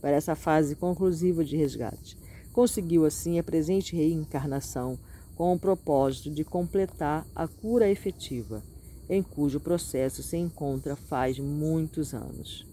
[0.00, 2.16] para essa fase conclusiva de resgate.
[2.52, 4.98] Conseguiu assim a presente reencarnação
[5.34, 8.62] com o propósito de completar a cura efetiva,
[9.08, 12.66] em cujo processo se encontra faz muitos anos.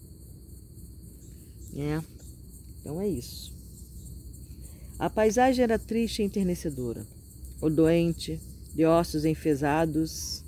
[1.76, 2.02] É.
[2.80, 3.54] Então é isso.
[4.98, 7.06] A paisagem era triste e enternecedora.
[7.60, 8.40] O doente,
[8.76, 10.44] de ossos enfesados.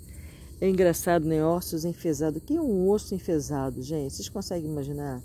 [0.60, 1.42] É engraçado, né?
[1.42, 2.42] Ossos enfesados.
[2.42, 4.12] O que é um osso enfesado, gente?
[4.12, 5.22] Vocês conseguem imaginar?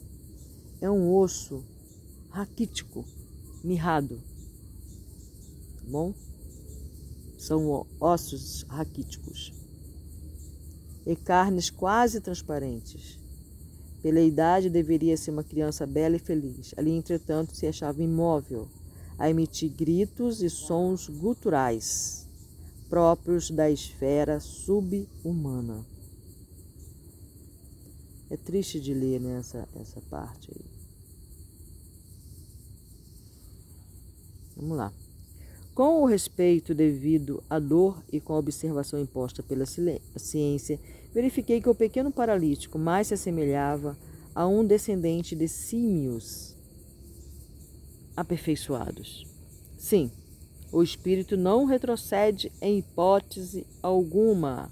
[0.80, 1.66] É um osso
[2.30, 3.04] raquítico,
[3.62, 4.22] mirrado.
[5.76, 6.14] Tá bom?
[7.38, 9.54] São ossos raquíticos.
[11.06, 13.20] E carnes quase transparentes.
[14.02, 16.74] Pela idade, deveria ser uma criança bela e feliz.
[16.78, 18.70] Ali, entretanto, se achava imóvel,
[19.18, 22.23] a emitir gritos e sons guturais
[22.90, 25.86] próprios da esfera subhumana.
[28.30, 30.66] É triste de ler nessa essa parte aí.
[34.56, 34.94] Vamos lá.
[35.74, 40.80] Com o respeito devido à dor e com a observação imposta pela ciência,
[41.14, 43.98] verifiquei que o pequeno paralítico mais se assemelhava
[44.36, 46.56] a um descendente de símios
[48.16, 49.28] aperfeiçoados.
[49.78, 50.12] Sim,
[50.74, 54.72] o espírito não retrocede em hipótese alguma.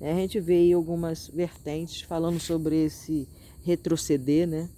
[0.00, 3.28] A gente vê aí algumas vertentes falando sobre esse
[3.62, 4.68] retroceder, né?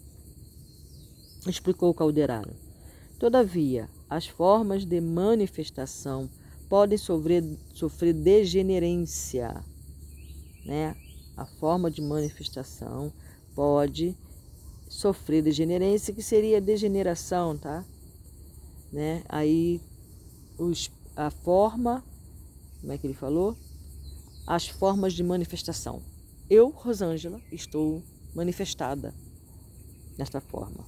[1.48, 2.54] Explicou o Calderaro.
[3.18, 6.28] Todavia, as formas de manifestação
[6.68, 9.64] podem sofrer, sofrer degenerência,
[10.66, 10.94] né?
[11.38, 13.10] A forma de manifestação
[13.54, 14.14] pode
[14.90, 17.82] sofrer degenerência, que seria degeneração, tá?
[18.92, 19.24] Né?
[19.26, 19.80] Aí
[20.58, 22.04] os, a forma,
[22.80, 23.56] como é que ele falou?
[24.46, 26.02] As formas de manifestação.
[26.48, 28.02] Eu, Rosângela, estou
[28.34, 29.14] manifestada
[30.16, 30.84] desta forma.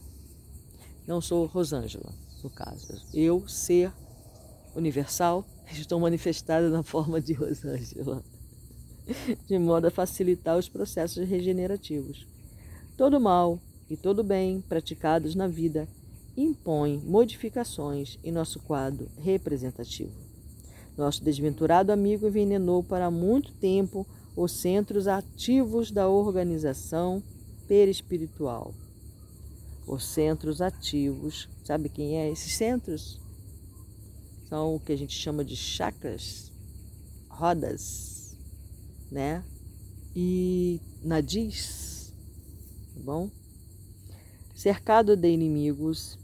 [1.06, 3.00] Não sou Rosângela, no caso.
[3.14, 3.92] Eu, ser
[4.74, 8.22] universal, estou manifestada na forma de Rosângela,
[9.46, 12.26] de modo a facilitar os processos regenerativos.
[12.96, 15.88] Todo mal e todo bem praticados na vida
[16.36, 20.12] impõem modificações em nosso quadro representativo.
[20.96, 27.22] Nosso desventurado amigo envenenou para muito tempo os centros ativos da organização
[27.66, 28.74] perispiritual.
[29.86, 33.20] Os centros ativos, sabe quem é esses centros?
[34.48, 36.52] São o que a gente chama de chakras,
[37.28, 38.36] rodas,
[39.10, 39.44] né?
[40.14, 42.12] E nadis,
[42.94, 43.30] tá bom?
[44.54, 46.18] Cercado de inimigos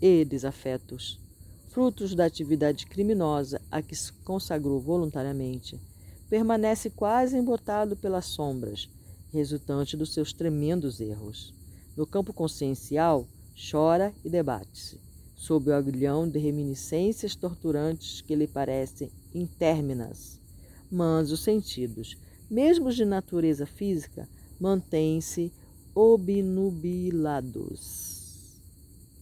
[0.00, 1.20] e desafetos,
[1.68, 5.80] frutos da atividade criminosa a que se consagrou voluntariamente,
[6.28, 8.88] permanece quase embotado pelas sombras,
[9.32, 11.54] resultante dos seus tremendos erros.
[11.96, 13.26] No campo consciencial,
[13.70, 15.00] chora e debate-se,
[15.36, 20.40] sob o agrilhão de reminiscências torturantes que lhe parecem interminas.
[20.90, 22.16] Mas os sentidos,
[22.50, 25.52] mesmo de natureza física, mantêm-se
[25.94, 28.19] obnubilados.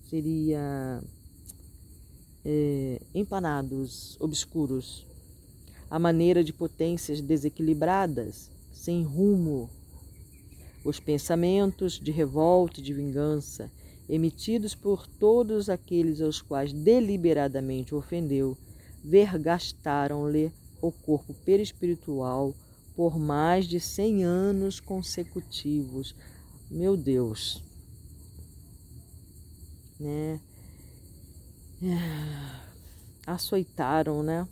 [0.08, 1.02] Seria
[2.42, 5.06] é, empanados, obscuros.
[5.90, 9.68] A maneira de potências desequilibradas, sem rumo.
[10.82, 13.70] Os pensamentos de revolta e de vingança,
[14.08, 18.56] emitidos por todos aqueles aos quais deliberadamente ofendeu,
[19.04, 22.54] vergastaram-lhe o corpo perispiritual
[22.96, 26.14] por mais de cem anos consecutivos,
[26.70, 27.62] meu Deus,
[29.98, 30.40] né?
[33.26, 34.48] Açoitaram, né?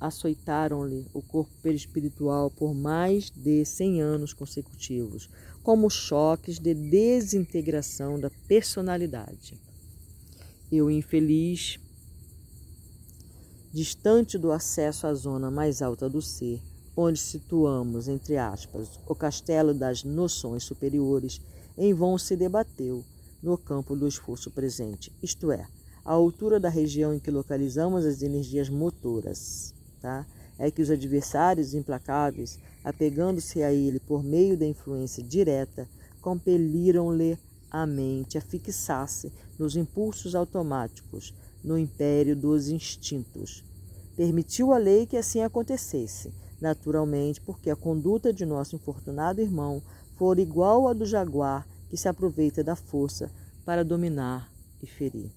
[0.00, 5.28] açoitaram-lhe o corpo perispiritual por mais de cem anos consecutivos,
[5.62, 9.60] como choques de desintegração da personalidade.
[10.72, 11.78] E o infeliz,
[13.72, 16.62] distante do acesso à zona mais alta do ser,
[16.96, 21.40] onde situamos, entre aspas, o castelo das noções superiores,
[21.76, 23.04] em vão se debateu
[23.42, 25.66] no campo do esforço presente, isto é,
[26.04, 29.74] a altura da região em que localizamos as energias motoras.
[30.00, 30.26] Tá?
[30.58, 35.88] É que os adversários implacáveis, apegando-se a ele por meio da influência direta,
[36.20, 37.38] compeliram-lhe
[37.70, 43.62] a mente a fixar-se nos impulsos automáticos, no império dos instintos.
[44.16, 49.82] Permitiu a lei que assim acontecesse, naturalmente, porque a conduta de nosso infortunado irmão
[50.16, 53.30] for igual à do jaguar que se aproveita da força
[53.64, 54.50] para dominar
[54.82, 55.30] e ferir.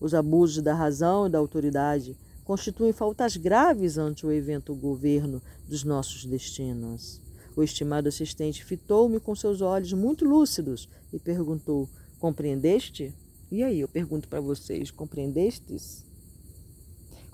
[0.00, 5.84] Os abusos da razão e da autoridade constituem faltas graves ante o evento governo dos
[5.84, 7.20] nossos destinos.
[7.56, 13.14] O estimado assistente fitou-me com seus olhos muito lúcidos e perguntou: Compreendeste?
[13.50, 16.04] E aí, eu pergunto para vocês: compreendestes?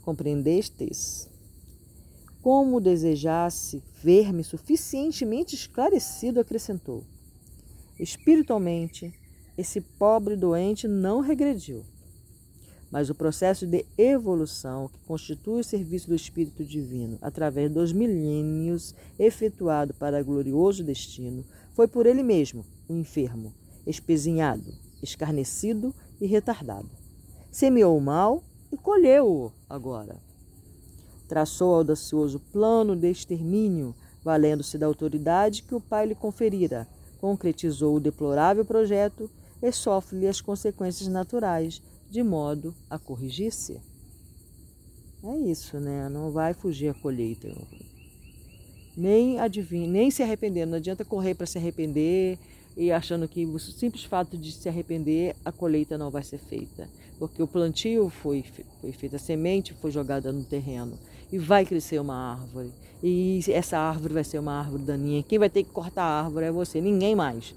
[0.03, 1.32] Compreendestes?
[2.43, 7.05] Como desejasse ver-me suficientemente esclarecido, acrescentou:
[7.99, 9.15] Espiritualmente,
[9.57, 11.85] esse pobre doente não regrediu
[12.93, 18.95] mas o processo de evolução que constitui o serviço do Espírito Divino através dos milênios
[19.19, 23.55] efetuado para glorioso destino foi por ele mesmo, o enfermo,
[23.87, 26.91] espezinhado, escarnecido e retardado.
[27.51, 30.21] Semeou o mal e colheu-o agora.
[31.33, 36.87] Traçou audacioso plano de extermínio, valendo-se da autoridade que o pai lhe conferira,
[37.23, 39.31] concretizou o deplorável projeto
[39.63, 43.81] e sofre-lhe as consequências naturais de modo a corrigir-se.
[45.25, 46.07] É isso, né?
[46.11, 47.49] Não vai fugir a colheita.
[48.95, 50.67] Nem adivinha, nem se arrepender.
[50.67, 52.39] Não adianta correr para se arrepender
[52.77, 56.87] e achando que o simples fato de se arrepender, a colheita não vai ser feita.
[57.19, 58.45] Porque o plantio foi,
[58.83, 60.99] foi feito, a semente foi jogada no terreno
[61.33, 62.73] e vai crescer uma árvore.
[63.03, 65.23] E essa árvore vai ser uma árvore daninha.
[65.23, 67.55] Quem vai ter que cortar a árvore é você, ninguém mais.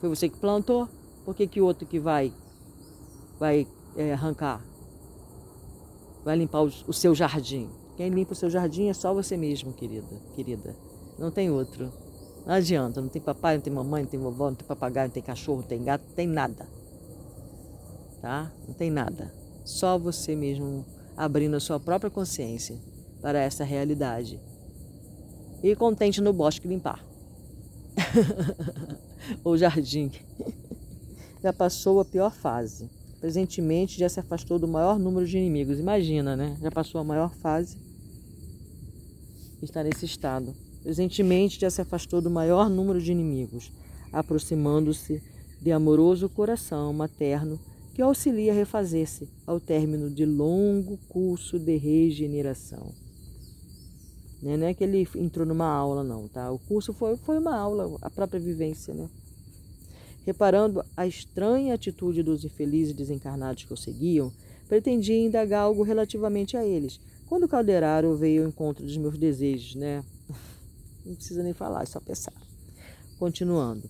[0.00, 0.88] Foi você que plantou,
[1.24, 2.32] por que, que outro que vai,
[3.38, 4.60] vai é, arrancar.
[6.24, 7.70] Vai limpar o, o seu jardim.
[7.96, 10.76] Quem limpa o seu jardim é só você mesmo, querida, querida.
[11.16, 11.92] Não tem outro.
[12.44, 15.14] Não adianta, não tem papai, não tem mamãe, não tem vovó, não tem papagaio, não
[15.14, 16.66] tem cachorro, não tem gato, não tem nada.
[18.20, 18.52] Tá?
[18.66, 19.32] Não tem nada.
[19.64, 20.84] Só você mesmo
[21.16, 22.76] abrindo a sua própria consciência
[23.22, 24.38] para essa realidade.
[25.62, 27.02] E contente no bosque limpar.
[29.42, 30.10] o jardim.
[31.42, 32.90] Já passou a pior fase.
[33.20, 35.78] Presentemente já se afastou do maior número de inimigos.
[35.78, 36.58] Imagina, né?
[36.60, 37.78] Já passou a maior fase
[39.64, 40.54] está nesse estado.
[40.82, 43.72] Presentemente já se afastou do maior número de inimigos,
[44.12, 45.22] aproximando-se
[45.60, 47.58] de amoroso coração materno
[47.94, 52.92] que auxilia a refazer-se ao término de longo curso de regeneração.
[54.42, 54.56] Né?
[54.56, 56.50] Não é que ele entrou numa aula, não, tá?
[56.50, 59.08] O curso foi, foi uma aula, a própria vivência, né?
[60.26, 64.32] Reparando a estranha atitude dos infelizes desencarnados que o seguiam,
[64.68, 67.00] pretendia indagar algo relativamente a eles.
[67.28, 70.04] Quando o Calderaro veio ao encontro dos meus desejos, né?
[71.06, 72.34] Não precisa nem falar, é só pensar.
[73.18, 73.88] Continuando.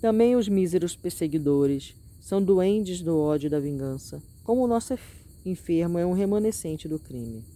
[0.00, 4.98] Também os míseros perseguidores são duendes do ódio e da vingança, como o nosso
[5.44, 7.55] enfermo é um remanescente do crime.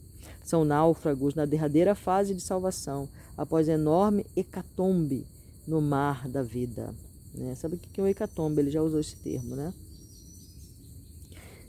[0.51, 5.25] São náufragos na derradeira fase de salvação, após enorme hecatombe
[5.65, 6.93] no mar da vida.
[7.33, 7.55] Né?
[7.55, 8.61] Sabe o que é o hecatombe?
[8.61, 9.73] Ele já usou esse termo, né?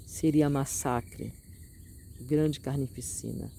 [0.08, 1.32] Seria massacre,
[2.22, 3.52] grande carnificina.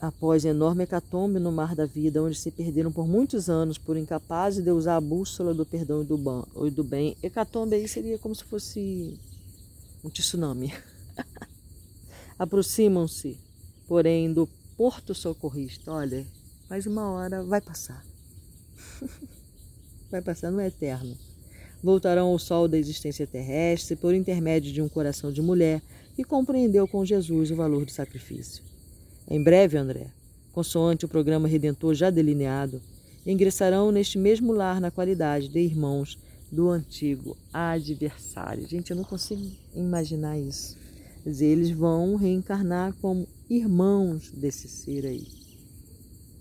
[0.00, 4.62] Após enorme hecatombe no mar da vida, onde se perderam por muitos anos por incapazes
[4.62, 9.18] de usar a bússola do perdão e do bem, hecatombe aí seria como se fosse
[10.04, 10.72] um tsunami.
[12.38, 13.40] Aproximam-se,
[13.88, 14.46] porém, do
[14.76, 15.90] porto socorrista.
[15.90, 16.26] Olha,
[16.68, 18.04] mas uma hora vai passar.
[20.10, 21.16] vai passar, não é eterno.
[21.82, 25.82] Voltarão ao sol da existência terrestre por intermédio de um coração de mulher
[26.14, 28.62] que compreendeu com Jesus o valor do sacrifício.
[29.28, 30.08] Em breve, André,
[30.52, 32.80] consoante o programa redentor já delineado,
[33.26, 36.18] ingressarão neste mesmo lar na qualidade de irmãos
[36.54, 38.66] do antigo adversário.
[38.68, 39.44] Gente, eu não consigo
[39.74, 40.76] imaginar isso.
[41.24, 45.26] Mas eles vão reencarnar como irmãos desse ser aí.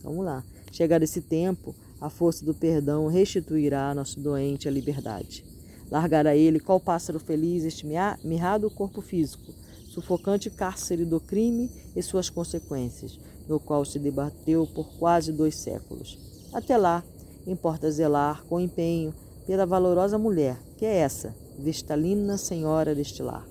[0.03, 0.43] Vamos lá.
[0.71, 5.43] Chegado esse tempo, a força do perdão restituirá a nosso doente a liberdade.
[5.89, 7.85] Largar a ele qual pássaro feliz este
[8.23, 9.53] mirrado corpo físico,
[9.87, 16.17] sufocante cárcere do crime e suas consequências, no qual se debateu por quase dois séculos.
[16.51, 17.03] Até lá,
[17.47, 19.13] importa zelar com empenho
[19.45, 23.47] pela valorosa mulher, que é essa, vestalina senhora deste lar,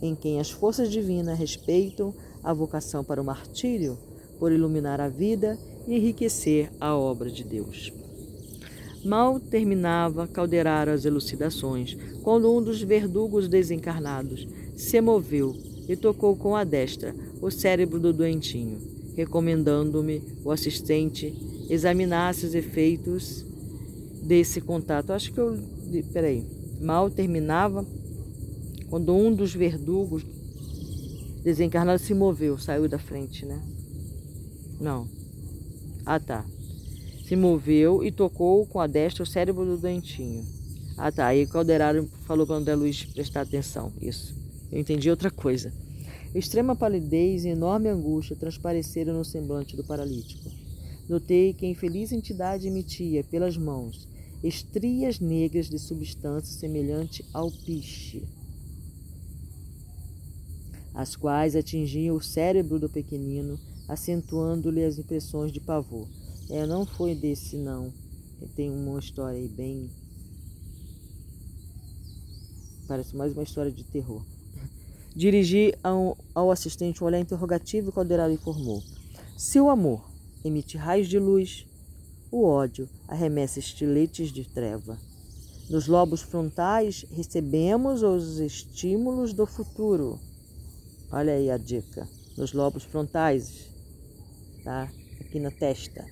[0.00, 3.98] em quem as forças divinas respeitam a vocação para o martírio,
[4.38, 7.92] por iluminar a vida e enriquecer a obra de Deus.
[9.04, 15.56] Mal terminava calderar as elucidações, quando um dos verdugos desencarnados se moveu
[15.88, 18.80] e tocou com a destra o cérebro do doentinho,
[19.16, 21.34] recomendando-me o assistente
[21.68, 23.44] examinasse os efeitos
[24.22, 25.12] desse contato.
[25.12, 25.58] Acho que eu.
[26.12, 26.46] Peraí.
[26.80, 27.86] Mal terminava
[28.88, 30.24] quando um dos verdugos
[31.42, 33.60] desencarnados se moveu, saiu da frente, né?
[34.80, 35.06] Não.
[36.04, 36.44] Ah, tá
[37.32, 40.44] se moveu e tocou com a destra o cérebro do dentinho.
[40.98, 43.90] Ah tá, aí Calderaro falou para André Luiz prestar atenção.
[44.02, 44.36] Isso.
[44.70, 45.72] Eu entendi outra coisa.
[46.34, 50.50] Extrema palidez e enorme angústia transpareceram no semblante do paralítico.
[51.08, 54.06] Notei que a infeliz entidade emitia, pelas mãos,
[54.42, 58.24] estrias negras de substância semelhante ao piche,
[60.94, 66.08] as quais atingiam o cérebro do pequenino, acentuando-lhe as impressões de pavor.
[66.50, 67.92] É, não foi desse não.
[68.56, 69.88] Tem uma história aí bem.
[72.88, 74.22] Parece mais uma história de terror.
[75.14, 78.82] Dirigi ao, ao assistente um olhar interrogativo e o Caldeirado informou.
[79.36, 80.10] Se o amor
[80.44, 81.66] emite raios de luz,
[82.32, 84.98] o ódio arremessa estiletes de treva.
[85.68, 90.18] Nos lobos frontais recebemos os estímulos do futuro.
[91.10, 92.08] Olha aí a dica.
[92.36, 93.68] Nos lobos frontais,
[94.64, 94.90] tá?
[95.20, 96.04] Aqui na testa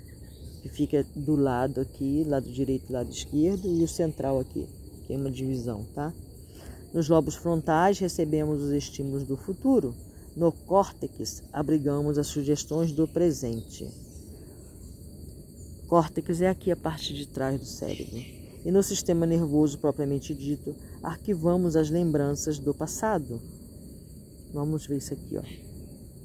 [0.60, 4.68] que fica do lado aqui, lado direito e lado esquerdo, e o central aqui,
[5.08, 6.12] tem uma divisão, tá?
[6.92, 9.94] Nos lobos frontais recebemos os estímulos do futuro,
[10.36, 13.88] no córtex abrigamos as sugestões do presente.
[15.90, 18.16] Córtex é aqui a parte de trás do cérebro.
[18.64, 20.72] E no sistema nervoso propriamente dito,
[21.02, 23.42] arquivamos as lembranças do passado.
[24.54, 25.42] Vamos ver isso aqui, ó.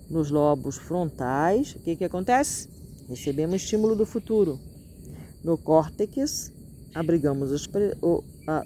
[0.08, 2.70] Nos lobos frontais, o que que acontece?
[3.10, 4.60] Recebemos estímulo do futuro.
[5.44, 6.52] No córtex,
[6.94, 7.68] abrigamos as,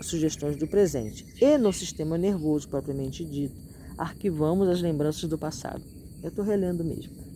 [0.05, 1.25] sugestões do presente.
[1.41, 3.55] E no sistema nervoso, propriamente dito,
[3.97, 5.81] arquivamos as lembranças do passado.
[6.21, 7.28] Eu estou relendo mesmo.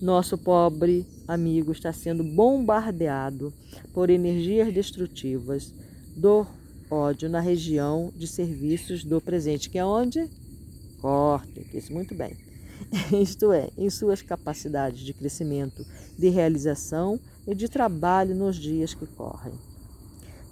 [0.00, 3.52] Nosso pobre amigo está sendo bombardeado
[3.92, 5.72] por energias destrutivas
[6.16, 6.46] do
[6.90, 10.28] ódio na região de serviços do presente, que é onde?
[11.00, 11.88] Córtex.
[11.90, 12.36] Muito bem.
[13.20, 15.84] isto é, em suas capacidades de crescimento,
[16.18, 19.54] de realização e de trabalho nos dias que correm.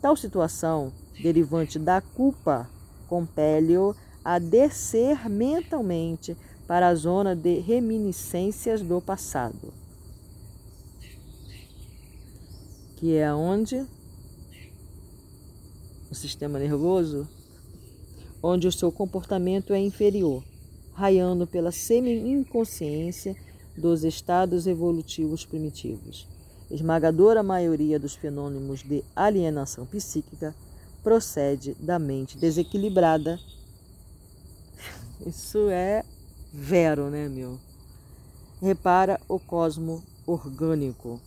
[0.00, 2.68] Tal situação, derivante da culpa,
[3.08, 6.36] compele-o a descer mentalmente
[6.66, 9.72] para a zona de reminiscências do passado,
[12.96, 13.84] que é onde
[16.10, 17.28] o sistema nervoso,
[18.42, 20.42] onde o seu comportamento é inferior
[20.92, 23.34] raiando pela semi-inconsciência
[23.76, 26.28] dos estados evolutivos primitivos.
[26.70, 30.54] Esmagadora maioria dos fenômenos de alienação psíquica
[31.02, 33.38] procede da mente desequilibrada.
[35.26, 36.04] Isso é
[36.52, 37.58] vero, né, meu?
[38.60, 41.20] Repara o cosmo orgânico.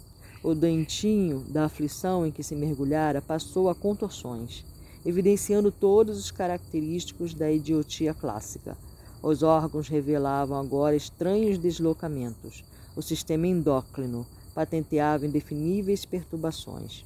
[0.43, 4.63] O dentinho da aflição em que se mergulhara passou a contorções,
[5.05, 8.77] evidenciando todos os característicos da idiotia clássica
[9.25, 12.63] os órgãos revelavam agora estranhos deslocamentos.
[12.95, 14.23] O sistema endócrino
[14.53, 17.03] patenteava indefiníveis perturbações.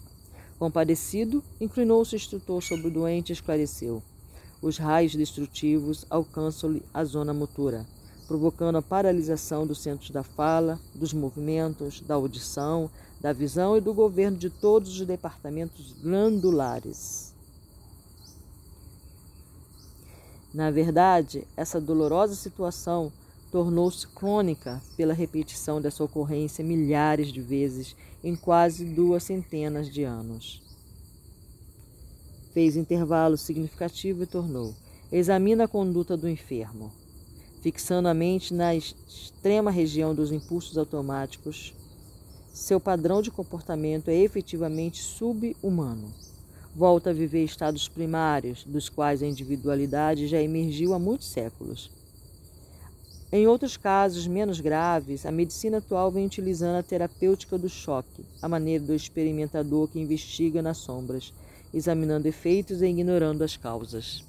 [0.60, 4.04] Compadecido, inclinou-se o instrutor sobre o doente e esclareceu.
[4.62, 7.86] Os raios destrutivos alcançam-lhe a zona motora,
[8.30, 12.88] provocando a paralisação dos centros da fala, dos movimentos, da audição,
[13.20, 17.34] da visão e do governo de todos os departamentos glandulares.
[20.54, 23.12] Na verdade, essa dolorosa situação
[23.52, 30.62] tornou-se crônica pela repetição dessa ocorrência milhares de vezes em quase duas centenas de anos.
[32.54, 34.76] Fez intervalo significativo e tornou:
[35.12, 36.99] Examina a conduta do enfermo.
[37.62, 41.74] Fixando a mente na extrema região dos impulsos automáticos,
[42.54, 46.14] seu padrão de comportamento é efetivamente sub-humano
[46.76, 51.92] volta a viver estados primários, dos quais a individualidade já emergiu há muitos séculos.
[53.32, 58.48] Em outros casos menos graves, a medicina atual vem utilizando a terapêutica do choque, a
[58.48, 61.34] maneira do experimentador que investiga nas sombras,
[61.74, 64.24] examinando efeitos e ignorando as causas.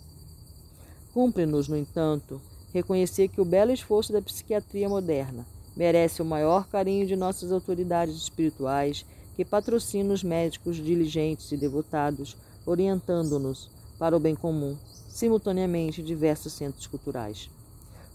[1.14, 2.40] Cumpre-nos, no entanto,
[2.72, 5.46] reconhecer que o belo esforço da psiquiatria moderna
[5.76, 9.04] merece o maior carinho de nossas autoridades espirituais
[9.36, 14.76] que patrocinam os médicos diligentes e devotados, orientando-nos para o bem comum,
[15.08, 17.50] simultaneamente diversos centros culturais.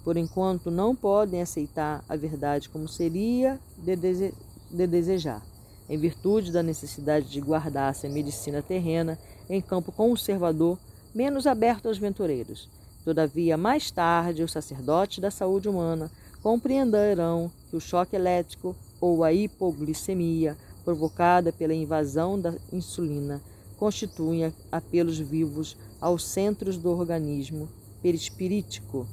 [0.03, 4.33] Por enquanto, não podem aceitar a verdade como seria de, dese
[4.69, 5.43] de desejar,
[5.89, 9.17] em virtude da necessidade de guardar-se a medicina terrena
[9.49, 10.77] em campo conservador,
[11.13, 12.69] menos aberto aos ventureiros.
[13.05, 19.31] Todavia, mais tarde, os sacerdotes da saúde humana compreenderão que o choque elétrico ou a
[19.31, 23.39] hipoglicemia provocada pela invasão da insulina
[23.77, 27.69] constituem apelos vivos aos centros do organismo
[28.01, 29.07] perispirítico,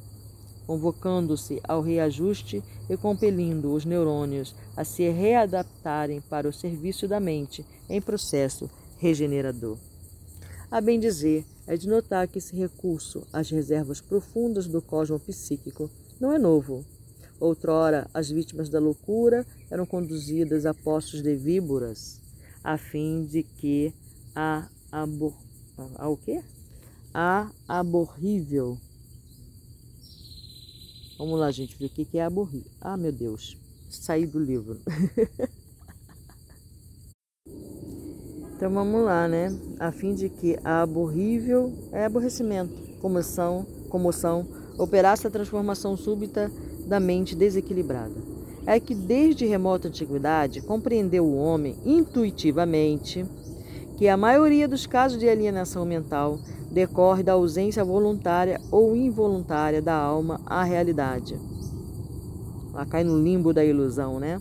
[0.67, 7.63] convocando-se ao reajuste e compelindo os neurônios a se readaptarem para o serviço da mente
[7.91, 9.77] em processo regenerador.
[10.71, 15.91] A bem dizer, é de notar que esse recurso às reservas profundas do cosmo psíquico
[16.21, 16.85] não é novo.
[17.41, 22.21] Outrora, as vítimas da loucura eram conduzidas a postos de víboras,
[22.63, 23.93] a fim de que
[24.35, 25.35] a, abor...
[25.97, 26.43] a o quê?
[27.13, 28.79] A aborrível.
[31.19, 32.71] Vamos lá, gente, ver o que é aborrível.
[32.81, 33.57] Ah, meu Deus,
[33.91, 34.81] saí do livro.
[38.63, 39.53] então vamos lá, né?
[39.81, 44.47] A fim de que a aborrível é aborrecimento, comoção, comoção,
[44.79, 46.49] operasse a transformação súbita
[46.87, 48.15] da mente desequilibrada.
[48.65, 53.27] É que desde remota antiguidade compreendeu o homem intuitivamente
[53.97, 56.39] que a maioria dos casos de alienação mental
[56.71, 61.37] decorre da ausência voluntária ou involuntária da alma à realidade.
[62.73, 64.41] Ela cai no limbo da ilusão, né?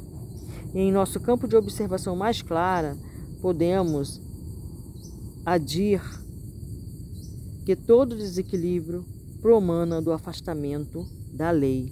[0.76, 2.96] E em nosso campo de observação mais clara,
[3.42, 4.22] podemos
[5.46, 6.02] adir
[7.66, 9.06] que todo desequilíbrio
[9.42, 11.92] promana do afastamento da lei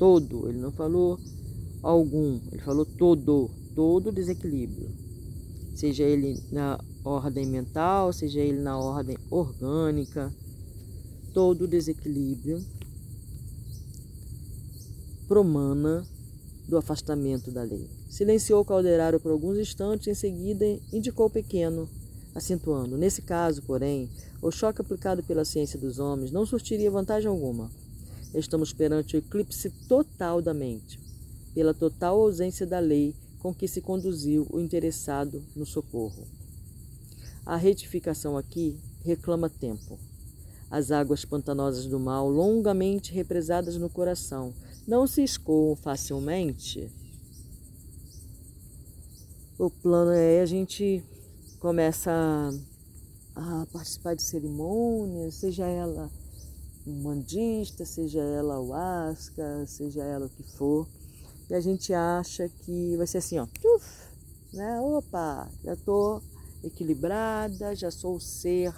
[0.00, 1.20] todo, ele não falou
[1.82, 4.88] algum, ele falou todo, todo desequilíbrio.
[5.74, 10.32] Seja ele na ordem mental, seja ele na ordem orgânica,
[11.34, 12.64] todo desequilíbrio
[15.28, 16.04] promana
[16.66, 17.99] do afastamento da lei.
[18.10, 21.88] Silenciou o calderário por alguns instantes, em seguida indicou o pequeno,
[22.34, 22.98] acentuando.
[22.98, 24.10] Nesse caso, porém,
[24.42, 27.70] o choque aplicado pela ciência dos homens não surtiria vantagem alguma.
[28.34, 30.98] Estamos perante o eclipse total da mente,
[31.54, 36.26] pela total ausência da lei com que se conduziu o interessado no socorro.
[37.46, 40.00] A retificação aqui reclama tempo.
[40.68, 44.52] As águas pantanosas do mal, longamente represadas no coração,
[44.86, 46.90] não se escoam facilmente.
[49.60, 51.04] O plano é a gente
[51.58, 52.10] começa
[53.36, 56.10] a, a participar de cerimônias, seja ela
[56.86, 60.88] umbandista, seja ela o asca, seja ela o que for,
[61.50, 64.08] e a gente acha que vai ser assim, ó, uf,
[64.50, 64.80] né?
[64.80, 66.22] Opa, já tô
[66.64, 68.74] equilibrada, já sou o ser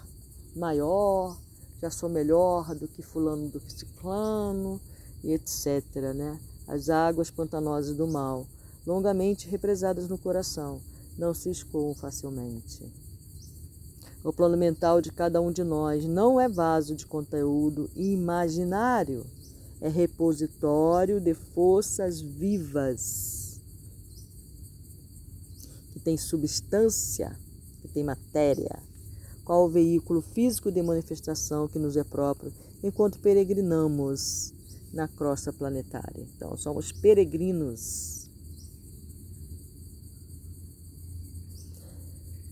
[0.56, 1.38] maior,
[1.80, 4.80] já sou melhor do que fulano do que ciclano,
[5.22, 6.40] e etc, né?
[6.66, 8.48] As águas pantanosas do mal,
[8.86, 10.80] longamente represadas no coração,
[11.16, 12.90] não se escoam facilmente.
[14.24, 19.26] O plano mental de cada um de nós não é vaso de conteúdo imaginário,
[19.80, 23.60] é repositório de forças vivas,
[25.92, 27.36] que tem substância,
[27.80, 28.78] que tem matéria.
[29.44, 34.54] Qual o veículo físico de manifestação que nos é próprio enquanto peregrinamos
[34.92, 36.24] na crosta planetária?
[36.36, 38.21] Então, somos peregrinos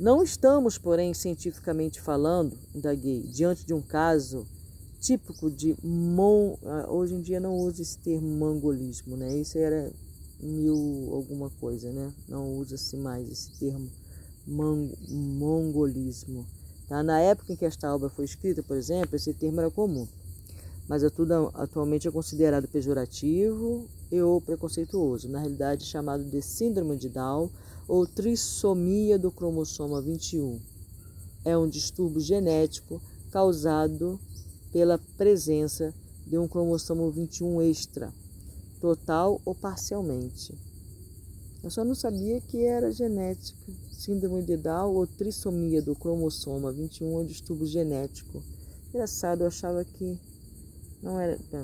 [0.00, 4.46] Não estamos, porém, cientificamente falando, indaguei, diante de um caso
[4.98, 6.56] típico de mon...
[6.64, 9.36] Ah, hoje em dia não usa esse termo mongolismo, né?
[9.36, 9.92] Isso era
[10.40, 12.10] mil alguma coisa, né?
[12.26, 13.90] Não usa-se mais esse termo
[14.48, 16.46] mongolismo.
[16.88, 17.02] Tá?
[17.02, 20.08] Na época em que esta obra foi escrita, por exemplo, esse termo era comum,
[20.88, 26.96] mas é tudo, atualmente é considerado pejorativo e ou preconceituoso, na realidade chamado de síndrome
[26.96, 27.50] de Down
[27.86, 30.60] ou trissomia do cromossoma 21.
[31.44, 33.00] É um distúrbio genético
[33.30, 34.20] causado
[34.72, 35.94] pela presença
[36.26, 38.12] de um cromossomo 21 extra,
[38.80, 40.56] total ou parcialmente.
[41.62, 43.58] Eu só não sabia que era genética.
[43.90, 48.42] Síndrome de Down ou trissomia do cromossoma 21 é um distúrbio genético.
[48.88, 50.18] Engraçado, eu achava que
[51.02, 51.38] não era.
[51.52, 51.60] Não,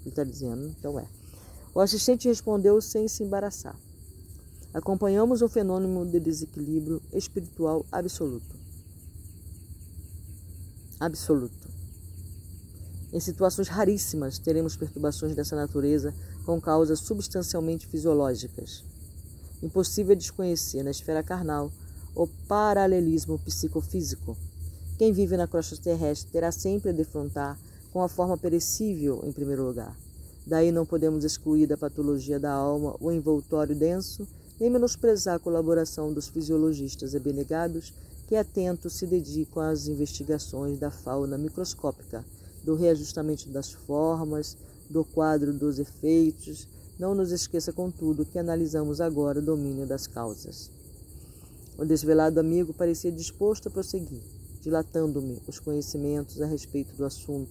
[0.00, 1.06] ele está dizendo, então é.
[1.74, 3.78] O assistente respondeu sem se embaraçar.
[4.72, 8.56] Acompanhamos um fenômeno de desequilíbrio espiritual absoluto.
[11.00, 11.68] absoluto.
[13.12, 16.14] Em situações raríssimas, teremos perturbações dessa natureza
[16.44, 18.84] com causas substancialmente fisiológicas.
[19.62, 21.72] Impossível desconhecer na esfera carnal
[22.14, 24.36] o paralelismo psicofísico.
[24.96, 27.58] Quem vive na crosta terrestre terá sempre a defrontar
[27.92, 29.96] com a forma perecível em primeiro lugar.
[30.46, 34.26] Daí não podemos excluir da patologia da alma o envoltório denso,
[34.60, 37.94] nem menosprezar a colaboração dos fisiologistas abnegados
[38.28, 42.22] que atentos se dedicam às investigações da fauna microscópica,
[42.62, 44.56] do reajustamento das formas,
[44.88, 46.68] do quadro dos efeitos.
[46.98, 50.70] Não nos esqueça, contudo, que analisamos agora o domínio das causas.
[51.78, 54.20] O desvelado amigo parecia disposto a prosseguir,
[54.60, 57.50] dilatando-me os conhecimentos a respeito do assunto,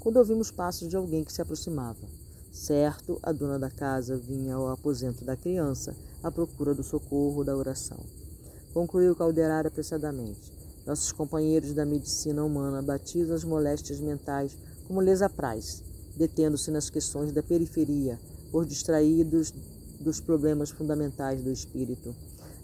[0.00, 2.08] quando ouvimos passos de alguém que se aproximava.
[2.50, 5.94] Certo, a dona da casa vinha ao aposento da criança
[6.26, 7.98] à procura do socorro da oração.
[8.74, 10.52] Concluiu Calderar apressadamente.
[10.84, 14.56] Nossos companheiros da medicina humana batizam as moléstias mentais
[14.88, 15.84] como lhes apraz,
[16.16, 18.18] detendo-se nas questões da periferia,
[18.50, 19.54] por distraídos
[20.00, 22.12] dos problemas fundamentais do espírito.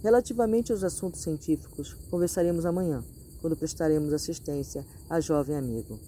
[0.03, 3.05] Relativamente aos assuntos científicos, conversaremos amanhã,
[3.41, 6.01] quando prestaremos assistência a jovem amigo.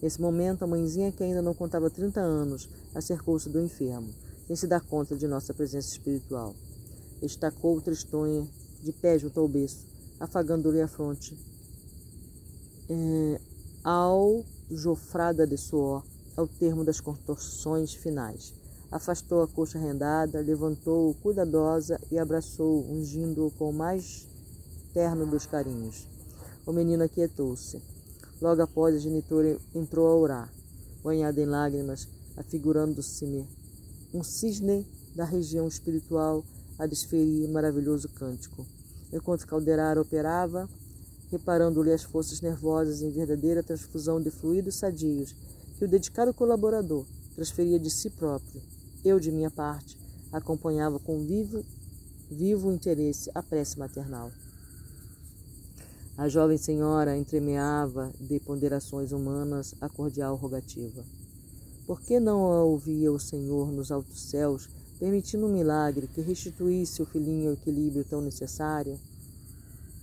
[0.00, 4.14] Nesse momento, a mãezinha, que ainda não contava 30 anos, acercou-se do enfermo,
[4.46, 6.54] sem se dar conta de nossa presença espiritual.
[7.22, 8.46] Estacou tristonha,
[8.82, 9.86] de pé junto ao berço,
[10.18, 11.38] afagando-lhe a fronte.
[12.90, 13.40] É,
[13.84, 16.04] aljofrada de suor,
[16.36, 18.52] ao termo das contorções finais.
[18.90, 24.26] Afastou a coxa rendada, levantou-o cuidadosa e abraçou, ungindo-o com o mais
[24.92, 26.06] terno dos carinhos.
[26.66, 27.80] O menino aquietou-se.
[28.40, 30.52] Logo após, a genitora entrou a orar,
[31.02, 33.46] banhada em lágrimas, afigurando-se-me
[34.12, 36.44] um cisne da região espiritual
[36.82, 38.66] a desferir maravilhoso cântico.
[39.12, 40.68] Enquanto Calderara operava,
[41.30, 45.32] reparando-lhe as forças nervosas em verdadeira transfusão de fluidos sadios
[45.78, 47.06] que o dedicado colaborador
[47.36, 48.60] transferia de si próprio,
[49.04, 49.96] eu, de minha parte,
[50.32, 51.64] acompanhava com vivo,
[52.28, 54.32] vivo interesse a prece maternal.
[56.18, 61.04] A jovem senhora entremeava de ponderações humanas a cordial rogativa.
[61.86, 64.68] Por que não a ouvia o Senhor nos altos céus,
[65.02, 69.00] permitindo um milagre que restituísse o filhinho ao equilíbrio tão necessário?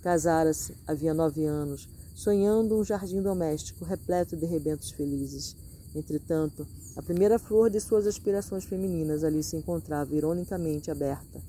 [0.04, 5.56] Casara-se havia nove anos, sonhando um jardim doméstico repleto de rebentos felizes.
[5.96, 11.42] Entretanto, a primeira flor de suas aspirações femininas ali se encontrava ironicamente aberta,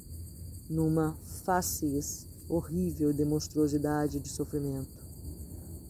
[0.69, 4.97] numa facies horrível de monstruosidade de sofrimento.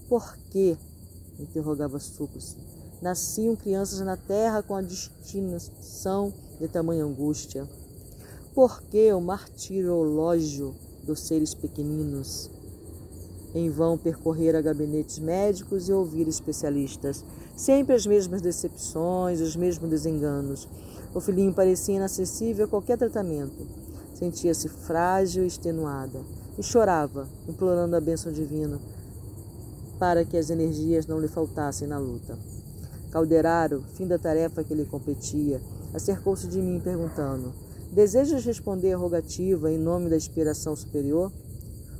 [0.08, 0.78] Por que?
[1.38, 2.56] interrogava Súplice.
[3.02, 7.66] Nasciam crianças na terra com a destinação de tamanha angústia.
[8.54, 12.50] Por que o martirológio dos seres pequeninos?
[13.54, 17.24] Em vão percorrer a gabinetes médicos e ouvir especialistas.
[17.56, 20.68] Sempre as mesmas decepções, os mesmos desenganos.
[21.12, 23.66] O filhinho parecia inacessível a qualquer tratamento.
[24.14, 26.20] Sentia-se frágil e extenuada.
[26.56, 28.78] E chorava, implorando a bênção divina
[30.00, 32.38] para que as energias não lhe faltassem na luta.
[33.10, 35.60] Calderaro, fim da tarefa que lhe competia,
[35.94, 37.52] acercou-se de mim perguntando:
[37.92, 41.32] Desejas responder a rogativa em nome da inspiração superior?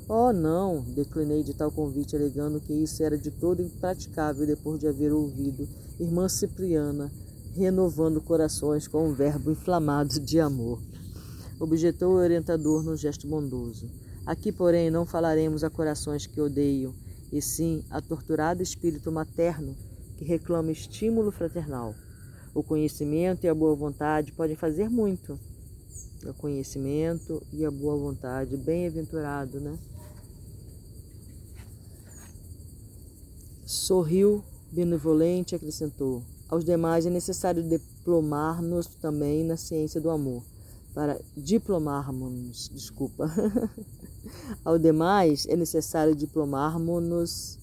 [0.09, 0.83] Oh, não!
[0.83, 5.69] Declinei de tal convite, alegando que isso era de todo impraticável depois de haver ouvido
[5.99, 7.11] irmã Cipriana
[7.55, 10.81] renovando corações com um verbo inflamado de amor.
[11.59, 13.91] Objetou o orientador num gesto bondoso.
[14.25, 16.95] Aqui, porém, não falaremos a corações que odeiam,
[17.33, 19.77] e sim a torturado espírito materno
[20.17, 21.95] que reclama estímulo fraternal.
[22.55, 25.39] O conhecimento e a boa vontade podem fazer muito.
[26.25, 29.79] O conhecimento e a boa vontade, bem-aventurado, né?
[33.65, 40.43] Sorriu benevolente acrescentou: Aos demais é necessário diplomar-nos também na ciência do amor.
[40.93, 43.31] Para diplomarmos, desculpa.
[44.65, 47.59] Ao demais é necessário diplomarmos.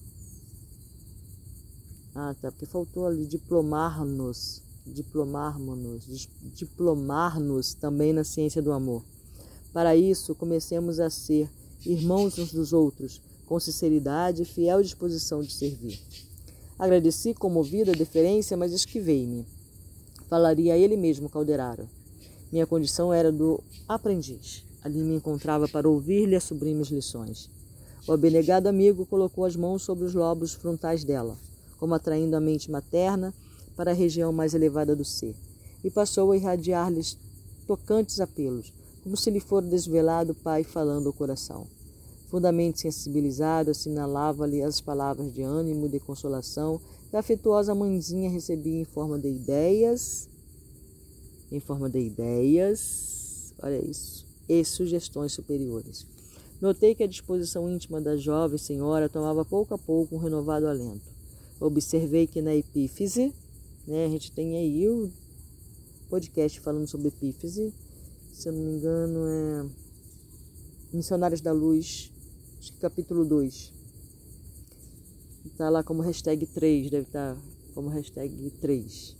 [2.14, 4.62] Ah, tá, porque faltou ali diplomar-nos,
[4.92, 9.04] diplomar-nos, diplomar-nos também na ciência do amor.
[9.72, 11.50] Para isso, comecemos a ser
[11.84, 16.00] irmãos uns dos outros, com sinceridade e fiel disposição de servir.
[16.78, 19.46] Agradeci comovido a deferência, mas esquivei-me.
[20.28, 21.88] Falaria a ele mesmo, Calderaro.
[22.52, 24.64] Minha condição era do aprendiz.
[24.82, 27.50] Ali me encontrava para ouvir-lhe as sublimes lições.
[28.06, 31.36] O abnegado amigo colocou as mãos sobre os lóbulos frontais dela,
[31.78, 33.34] como atraindo a mente materna
[33.78, 35.36] para a região mais elevada do ser,
[35.84, 37.16] e passou a irradiar-lhes
[37.64, 38.74] tocantes apelos,
[39.04, 41.64] como se lhe fora desvelado o pai falando ao coração.
[42.26, 48.80] Fundamente sensibilizado, assinalava-lhe as palavras de ânimo e de consolação que a afetuosa mãezinha recebia
[48.80, 50.28] em forma de ideias,
[51.52, 56.04] em forma de ideias, olha isso, e sugestões superiores.
[56.60, 61.16] Notei que a disposição íntima da jovem senhora tomava pouco a pouco um renovado alento.
[61.60, 63.32] Observei que na epífise,
[63.88, 65.10] né, a gente tem aí o
[66.10, 67.72] podcast falando sobre epífise,
[68.30, 69.66] se eu não me engano é
[70.92, 72.12] Missionários da Luz,
[72.58, 73.72] acho que capítulo 2.
[75.46, 77.40] Está lá como hashtag 3, deve estar tá
[77.74, 79.16] como hashtag 3.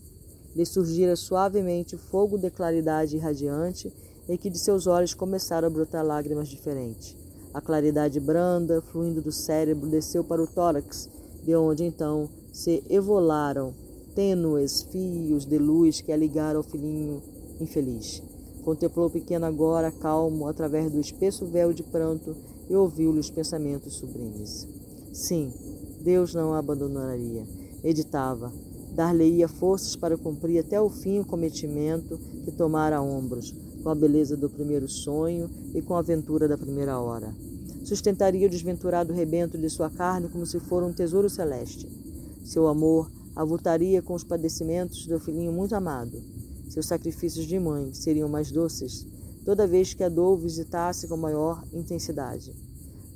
[0.55, 3.91] Lhe surgira suavemente o fogo de claridade irradiante
[4.29, 7.17] e que de seus olhos começaram a brotar lágrimas diferentes.
[7.55, 11.09] A claridade branda, fluindo do cérebro, desceu para o tórax,
[11.43, 13.88] de onde então se evolaram
[14.19, 17.23] tênues fios de luz que a ligaram ao filhinho
[17.61, 18.21] infeliz.
[18.65, 22.35] Contemplou o pequeno agora, calmo, através do espesso véu de pranto
[22.69, 24.67] e ouviu-lhe os pensamentos sublimes.
[25.13, 25.53] Sim,
[26.03, 27.47] Deus não a abandonaria.
[27.85, 28.53] Editava.
[28.93, 33.55] Dar-lhe-ia forças para cumprir até o fim o cometimento que tomara a ombros,
[33.85, 37.33] com a beleza do primeiro sonho e com a aventura da primeira hora.
[37.85, 41.89] Sustentaria o desventurado rebento de sua carne como se for um tesouro celeste.
[42.43, 43.09] Seu amor
[43.39, 46.21] avultaria com os padecimentos do filhinho muito amado.
[46.69, 49.07] Seus sacrifícios de mãe seriam mais doces
[49.45, 52.53] toda vez que a dor visitasse com maior intensidade.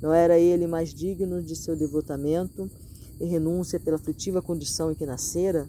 [0.01, 2.71] Não era ele mais digno de seu devotamento
[3.19, 5.67] e renúncia pela aflitiva condição em que nascera?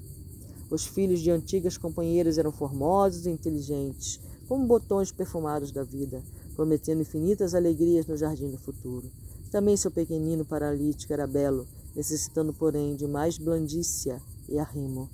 [0.70, 6.22] Os filhos de antigas companheiras eram formosos e inteligentes, como botões perfumados da vida,
[6.54, 9.10] prometendo infinitas alegrias no jardim do futuro.
[9.50, 15.08] Também seu pequenino paralítico era belo, necessitando, porém, de mais blandícia e arrimo.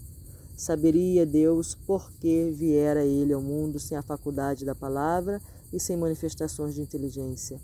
[0.56, 5.40] Saberia Deus por que viera ele ao mundo sem a faculdade da palavra
[5.72, 7.60] e sem manifestações de inteligência.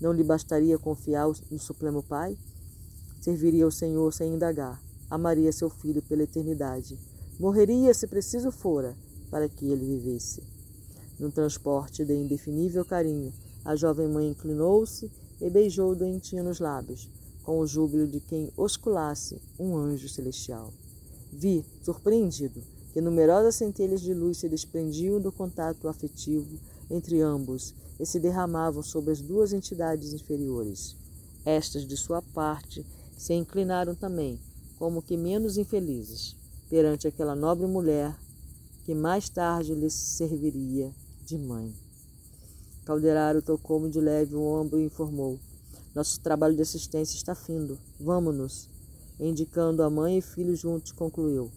[0.00, 2.38] Não lhe bastaria confiar no Supremo Pai?
[3.20, 4.82] Serviria ao Senhor sem indagar.
[5.10, 6.98] Amaria seu filho pela eternidade.
[7.38, 8.96] Morreria, se preciso fora,
[9.30, 10.42] para que ele vivesse.
[11.18, 13.32] Num transporte de indefinível carinho,
[13.62, 17.10] a jovem mãe inclinou-se e beijou o doentinho nos lábios,
[17.42, 20.72] com o júbilo de quem osculasse um anjo celestial.
[21.32, 22.62] Vi, surpreendido,
[22.92, 26.58] que numerosas centelhas de luz se desprendiam do contato afetivo
[26.90, 30.96] entre ambos e se derramavam sobre as duas entidades inferiores.
[31.44, 32.84] Estas, de sua parte,
[33.16, 34.40] se inclinaram também,
[34.78, 36.36] como que menos infelizes,
[36.68, 38.18] perante aquela nobre mulher
[38.84, 40.92] que mais tarde lhes serviria
[41.24, 41.72] de mãe.
[42.84, 45.38] Calderaro tocou-me de leve o ombro e informou:
[45.94, 47.78] Nosso trabalho de assistência está findo.
[48.00, 48.68] Vamos-nos.
[49.20, 51.50] Indicando a mãe e filho juntos, concluiu: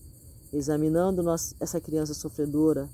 [0.52, 1.24] Examinando
[1.62, 2.90] essa criança sofredora,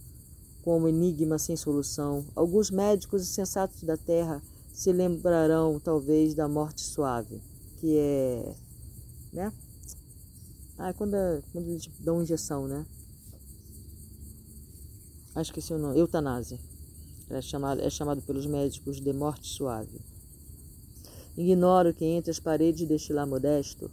[0.63, 2.23] como enigma sem solução.
[2.35, 7.41] Alguns médicos e sensatos da terra se lembrarão, talvez, da morte suave,
[7.77, 8.55] que é.
[9.33, 9.51] né?
[10.77, 11.15] Ah, é quando,
[11.51, 12.85] quando eles dão injeção, né?
[15.35, 15.99] Esse é o nome.
[15.99, 16.59] Eutanásia.
[17.29, 19.99] É chamado, é chamado pelos médicos de morte suave.
[21.37, 23.89] Ignoro que entre as paredes deste lar modesto,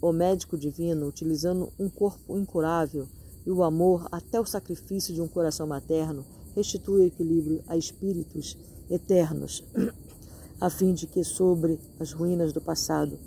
[0.00, 3.08] o médico divino, utilizando um corpo incurável,
[3.46, 8.56] e o amor até o sacrifício de um coração materno restitui o equilíbrio a espíritos
[8.90, 9.64] eternos,
[10.60, 13.18] a fim de que sobre as ruínas do passado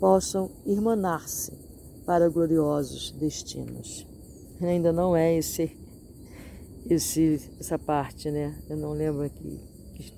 [0.00, 1.52] possam irmanar-se
[2.06, 4.06] para gloriosos destinos.
[4.60, 5.76] Ainda não é esse,
[6.88, 8.58] esse essa parte, né?
[8.68, 9.60] Eu não lembro aqui,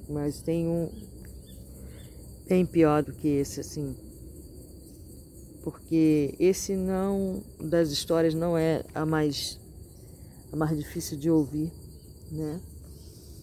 [0.09, 0.88] mas tem um
[2.46, 4.09] bem pior do que esse, assim
[5.62, 9.58] porque esse não das histórias não é a mais
[10.52, 11.70] a mais difícil de ouvir,
[12.30, 12.61] né?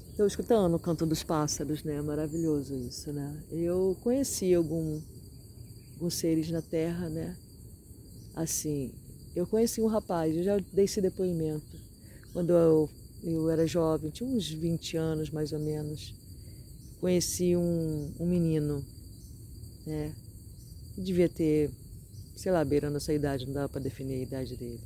[0.09, 1.95] Estou escutando o canto dos pássaros, né?
[1.95, 3.43] É maravilhoso isso, né?
[3.51, 4.99] Eu conheci algum,
[5.93, 7.37] alguns seres na Terra, né?
[8.35, 8.91] Assim,
[9.35, 11.77] eu conheci um rapaz, eu já dei esse depoimento
[12.33, 12.89] quando eu,
[13.23, 16.13] eu era jovem, tinha uns 20 anos mais ou menos.
[16.99, 18.83] Conheci um, um menino,
[19.85, 20.13] né?
[20.97, 21.71] devia ter
[22.37, 24.79] sei lá, beirando essa idade, não dava para definir a idade dele,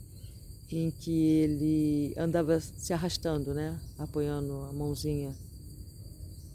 [0.71, 5.35] em que ele andava se arrastando, né, apoiando a mãozinha,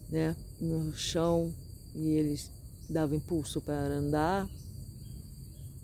[0.09, 1.55] né, no chão
[1.95, 2.41] e ele
[2.89, 4.49] dava impulso para andar,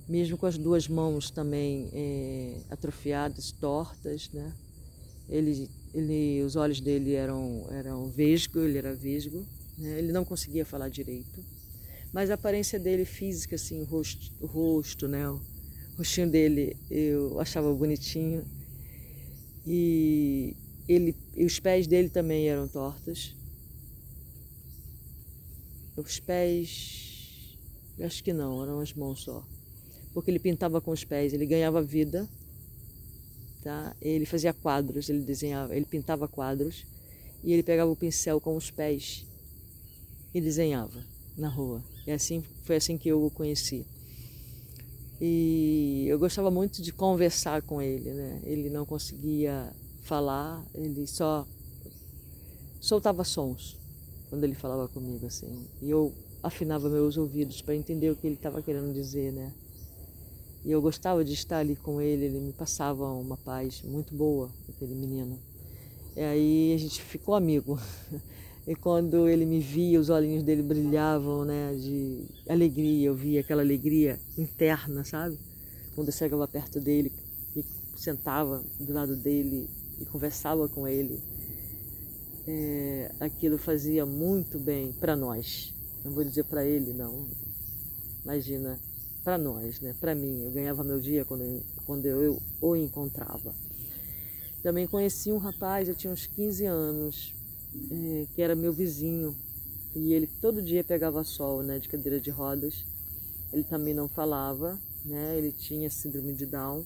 [0.09, 4.51] mesmo com as duas mãos também é, atrofiadas, tortas, né,
[5.29, 9.47] ele, ele, os olhos dele eram eram vesgo, ele era vesgo,
[9.77, 11.51] né, ele não conseguia falar direito
[12.13, 15.29] mas a aparência dele física, assim, o rosto, o rosto né?
[15.29, 15.41] O
[15.97, 18.45] rostinho dele eu achava bonitinho.
[19.67, 20.55] E,
[20.87, 23.35] ele, e os pés dele também eram tortos.
[25.97, 27.59] Os pés.
[28.01, 29.47] Acho que não, eram as mãos só.
[30.13, 32.29] Porque ele pintava com os pés, ele ganhava vida,
[33.63, 33.97] tá?
[34.01, 36.85] Ele fazia quadros, ele desenhava, ele pintava quadros
[37.43, 39.25] e ele pegava o pincel com os pés
[40.35, 41.03] e desenhava
[41.37, 41.83] na rua.
[42.07, 43.86] E assim foi assim que eu o conheci.
[45.20, 48.40] E eu gostava muito de conversar com ele, né?
[48.44, 49.72] Ele não conseguia
[50.03, 51.46] falar, ele só
[52.80, 53.78] soltava sons
[54.28, 55.68] quando ele falava comigo assim.
[55.80, 59.53] E eu afinava meus ouvidos para entender o que ele estava querendo dizer, né?
[60.64, 64.50] E eu gostava de estar ali com ele, ele me passava uma paz muito boa,
[64.68, 65.38] aquele menino.
[66.16, 67.78] E aí a gente ficou amigo.
[68.67, 73.09] E quando ele me via, os olhinhos dele brilhavam, né, de alegria.
[73.09, 75.37] Eu via aquela alegria interna, sabe?
[75.95, 77.11] Quando eu chegava perto dele
[77.57, 77.65] e
[77.97, 79.69] sentava do lado dele
[80.01, 81.21] e conversava com ele,
[82.47, 85.75] é, aquilo fazia muito bem para nós.
[86.05, 87.27] Não vou dizer para ele, não.
[88.25, 88.79] Imagina,
[89.25, 89.95] para nós, né?
[90.01, 93.53] Para mim, eu ganhava meu dia quando eu, quando eu o encontrava.
[94.63, 97.35] Também conheci um rapaz, eu tinha uns 15 anos,
[97.91, 99.35] é, que era meu vizinho,
[99.95, 102.85] e ele todo dia pegava sol, né, de cadeira de rodas.
[103.53, 105.37] Ele também não falava, né?
[105.37, 106.85] Ele tinha síndrome de Down.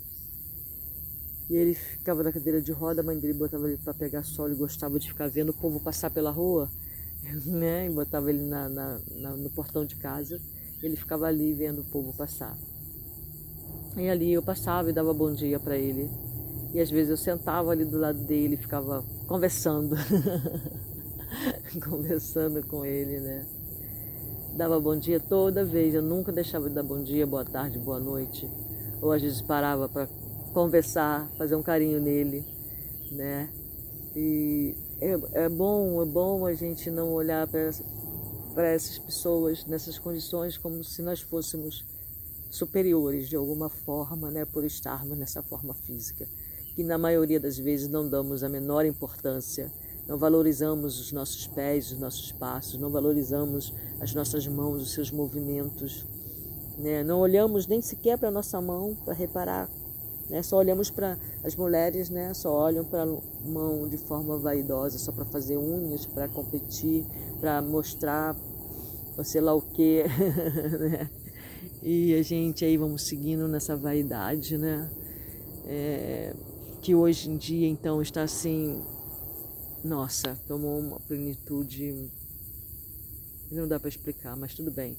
[1.48, 4.48] E ele ficava na cadeira de roda, a mãe dele botava ele para pegar sol,
[4.48, 6.68] ele gostava de ficar vendo o povo passar pela rua,
[7.46, 7.86] né?
[7.86, 10.40] E botava ele na, na, na, no portão de casa,
[10.82, 12.58] ele ficava ali vendo o povo passar.
[13.96, 16.10] E ali eu passava e dava bom dia para ele.
[16.74, 19.96] E às vezes eu sentava ali do lado dele e ficava conversando,
[21.88, 23.46] conversando com ele, né?
[24.56, 28.00] Dava bom dia toda vez, eu nunca deixava de dar bom dia, boa tarde, boa
[28.00, 28.48] noite.
[29.00, 30.08] Ou às vezes parava para
[30.52, 32.44] conversar, fazer um carinho nele,
[33.12, 33.50] né?
[34.14, 40.56] E é, é bom, é bom a gente não olhar para essas pessoas nessas condições
[40.56, 41.84] como se nós fôssemos
[42.50, 46.26] superiores de alguma forma, né, por estarmos nessa forma física,
[46.76, 49.72] que na maioria das vezes não damos a menor importância,
[50.06, 55.10] não valorizamos os nossos pés, os nossos passos, não valorizamos as nossas mãos, os seus
[55.10, 56.06] movimentos,
[56.78, 57.02] né?
[57.02, 59.68] não olhamos nem sequer para a nossa mão para reparar
[60.28, 60.42] né?
[60.42, 62.34] Só olhamos para as mulheres, né?
[62.34, 63.06] Só olham para a
[63.44, 67.04] mão de forma vaidosa, só para fazer unhas, para competir,
[67.40, 68.36] para mostrar,
[69.24, 70.04] sei lá o quê,
[70.78, 71.10] né?
[71.82, 74.90] E a gente aí vamos seguindo nessa vaidade, né?
[75.64, 76.34] É,
[76.86, 78.80] que hoje em dia então está assim,
[79.82, 82.08] nossa, tomou uma plenitude
[83.50, 84.96] não dá para explicar, mas tudo bem.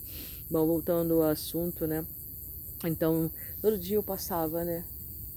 [0.51, 2.05] Bom, voltando ao assunto, né?
[2.83, 3.31] Então,
[3.61, 4.83] todo dia eu passava, né?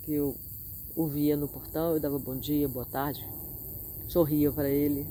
[0.02, 0.36] que eu
[0.96, 3.24] o via no portão, eu dava bom dia, boa tarde,
[4.08, 5.06] sorria para ele.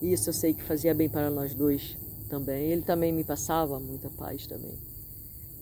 [0.00, 1.98] Isso eu sei que fazia bem para nós dois
[2.30, 2.70] também.
[2.70, 4.78] Ele também me passava muita paz também.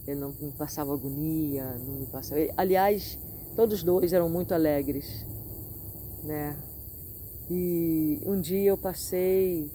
[0.06, 2.40] Ele não me passava agonia, não me passava.
[2.56, 3.18] Aliás,
[3.56, 5.24] todos dois eram muito alegres,
[6.22, 6.56] né?
[7.50, 9.70] E um dia eu passei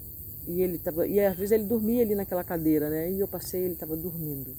[0.46, 3.10] e ele tava e às vezes ele dormia ali naquela cadeira, né?
[3.10, 4.54] E eu passei, ele estava dormindo.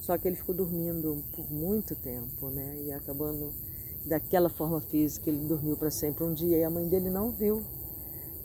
[0.00, 2.76] Só que ele ficou dormindo por muito tempo, né?
[2.86, 3.52] E acabando
[4.06, 7.62] daquela forma física, ele dormiu para sempre um dia e a mãe dele não viu.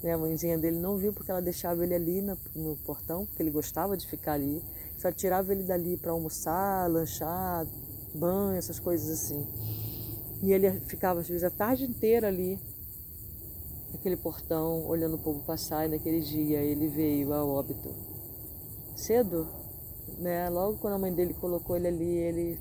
[0.02, 0.14] Né?
[0.14, 2.22] A mãezinha dele não viu porque ela deixava ele ali
[2.56, 4.62] no portão, porque ele gostava de ficar ali.
[4.98, 7.66] Só tirava ele dali para almoçar, lanchar,
[8.14, 9.48] banho, essas coisas assim.
[10.42, 12.60] E ele ficava às vezes a tarde inteira ali,
[13.94, 15.86] naquele portão, olhando o povo passar.
[15.86, 17.94] E naquele dia ele veio a óbito.
[18.96, 19.48] Cedo,
[20.18, 20.50] né?
[20.50, 22.60] Logo quando a mãe dele colocou ele ali, ele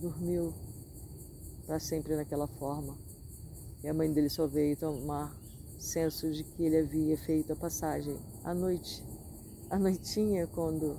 [0.00, 0.52] dormiu
[1.66, 2.96] para sempre naquela forma.
[3.82, 5.34] E a mãe dele só veio tomar
[5.78, 9.02] senso de que ele havia feito a passagem à noite,
[9.68, 10.96] à noitinha, quando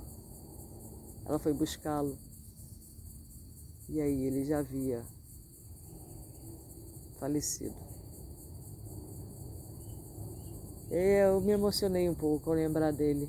[1.24, 2.18] ela foi buscá-lo.
[3.88, 5.04] E aí ele já havia
[7.18, 7.74] falecido.
[10.90, 13.28] Eu me emocionei um pouco ao lembrar dele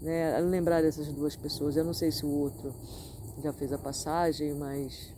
[0.00, 1.76] né, lembrar dessas duas pessoas.
[1.76, 2.74] Eu não sei se o outro
[3.42, 5.12] já fez a passagem, mas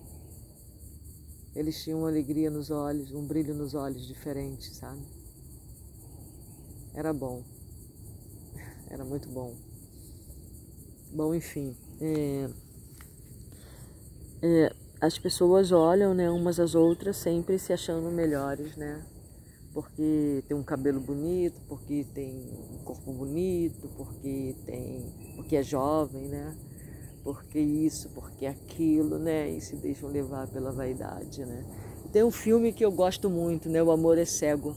[1.55, 5.03] eles tinham uma alegria nos olhos, um brilho nos olhos diferente, sabe?
[6.95, 7.43] Era bom,
[8.89, 9.55] era muito bom.
[11.13, 12.49] Bom, enfim, é,
[14.43, 19.05] é, as pessoas olham, né, umas às outras sempre se achando melhores, né?
[19.73, 22.35] porque tem um cabelo bonito, porque tem
[22.73, 26.57] um corpo bonito, porque tem, porque é jovem, né?
[27.23, 29.49] Porque isso, porque aquilo, né?
[29.49, 31.65] E se deixam levar pela vaidade, né?
[32.13, 33.81] Tem um filme que eu gosto muito, né?
[33.83, 34.75] O Amor é Cego,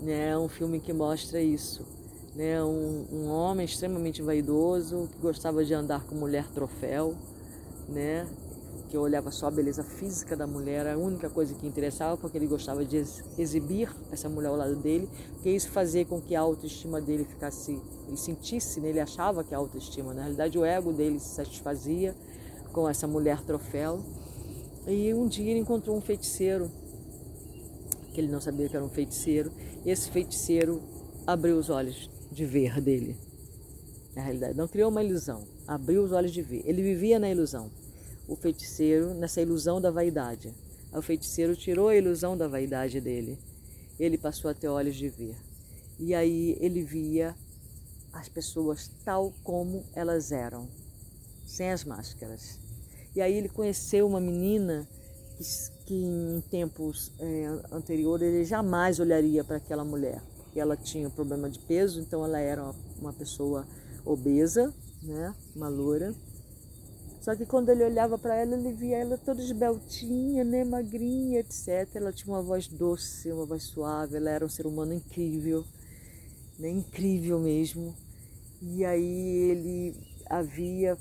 [0.00, 0.30] né?
[0.30, 1.86] É um filme que mostra isso,
[2.34, 2.62] né?
[2.62, 7.14] um, um homem extremamente vaidoso, que gostava de andar com mulher troféu,
[7.88, 8.26] né?
[8.92, 12.46] Que olhava só a beleza física da mulher, a única coisa que interessava, porque ele
[12.46, 13.02] gostava de
[13.38, 17.80] exibir essa mulher ao lado dele, porque isso fazia com que a autoestima dele ficasse,
[18.06, 18.90] ele sentisse, né?
[18.90, 22.14] ele achava que a autoestima, na realidade o ego dele se satisfazia
[22.70, 24.04] com essa mulher troféu.
[24.86, 26.70] E um dia ele encontrou um feiticeiro,
[28.12, 29.50] que ele não sabia que era um feiticeiro,
[29.86, 30.82] e esse feiticeiro
[31.26, 33.16] abriu os olhos de ver dele.
[34.14, 36.60] Na realidade, não criou uma ilusão, abriu os olhos de ver.
[36.66, 37.70] Ele vivia na ilusão
[38.32, 40.54] o feiticeiro nessa ilusão da vaidade.
[40.90, 43.38] O feiticeiro tirou a ilusão da vaidade dele.
[44.00, 45.36] Ele passou a ter olhos de ver.
[45.98, 47.36] E aí ele via
[48.10, 50.66] as pessoas tal como elas eram,
[51.46, 52.58] sem as máscaras.
[53.14, 54.88] E aí ele conheceu uma menina
[55.36, 55.44] que,
[55.84, 60.22] que em tempos é, anteriores ele jamais olharia para aquela mulher.
[60.54, 63.66] E ela tinha problema de peso, então ela era uma, uma pessoa
[64.04, 66.14] obesa, né, uma loura
[67.22, 71.88] só que quando ele olhava para ela, ele via ela toda esbeltinha, né, magrinha, etc.
[71.94, 75.64] Ela tinha uma voz doce, uma voz suave, ela era um ser humano incrível,
[76.58, 77.94] né, incrível mesmo.
[78.60, 79.94] E aí ele
[80.28, 80.98] a via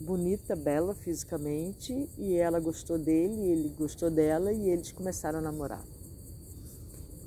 [0.00, 5.84] bonita, bela fisicamente, e ela gostou dele, ele gostou dela, e eles começaram a namorar.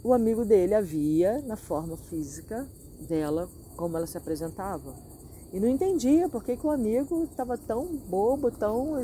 [0.02, 2.66] O amigo dele a via na forma física
[3.10, 5.09] dela, como ela se apresentava.
[5.52, 9.02] E não entendia por que, que o amigo estava tão bobo, tão,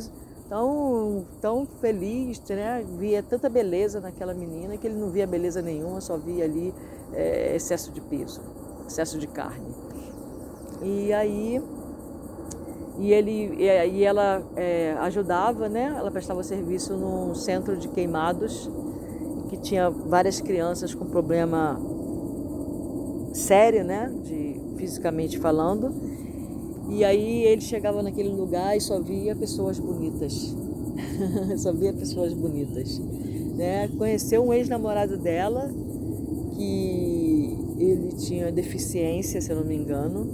[0.47, 2.85] tão, tão feliz, né?
[2.99, 6.73] via tanta beleza naquela menina que ele não via beleza nenhuma, só via ali
[7.13, 8.41] é, excesso de peso,
[8.87, 9.73] excesso de carne.
[10.83, 11.61] E aí
[12.97, 15.95] e ele e ela é, ajudava, né?
[15.97, 18.69] Ela prestava serviço num centro de queimados
[19.49, 21.79] que tinha várias crianças com problema
[23.33, 24.13] sério, né?
[24.23, 26.14] De fisicamente falando.
[26.89, 30.55] E aí ele chegava naquele lugar e só via pessoas bonitas.
[31.57, 32.99] só via pessoas bonitas.
[33.55, 33.87] Né?
[33.97, 35.71] Conheceu um ex-namorado dela
[36.55, 40.27] que ele tinha deficiência, se eu não me engano,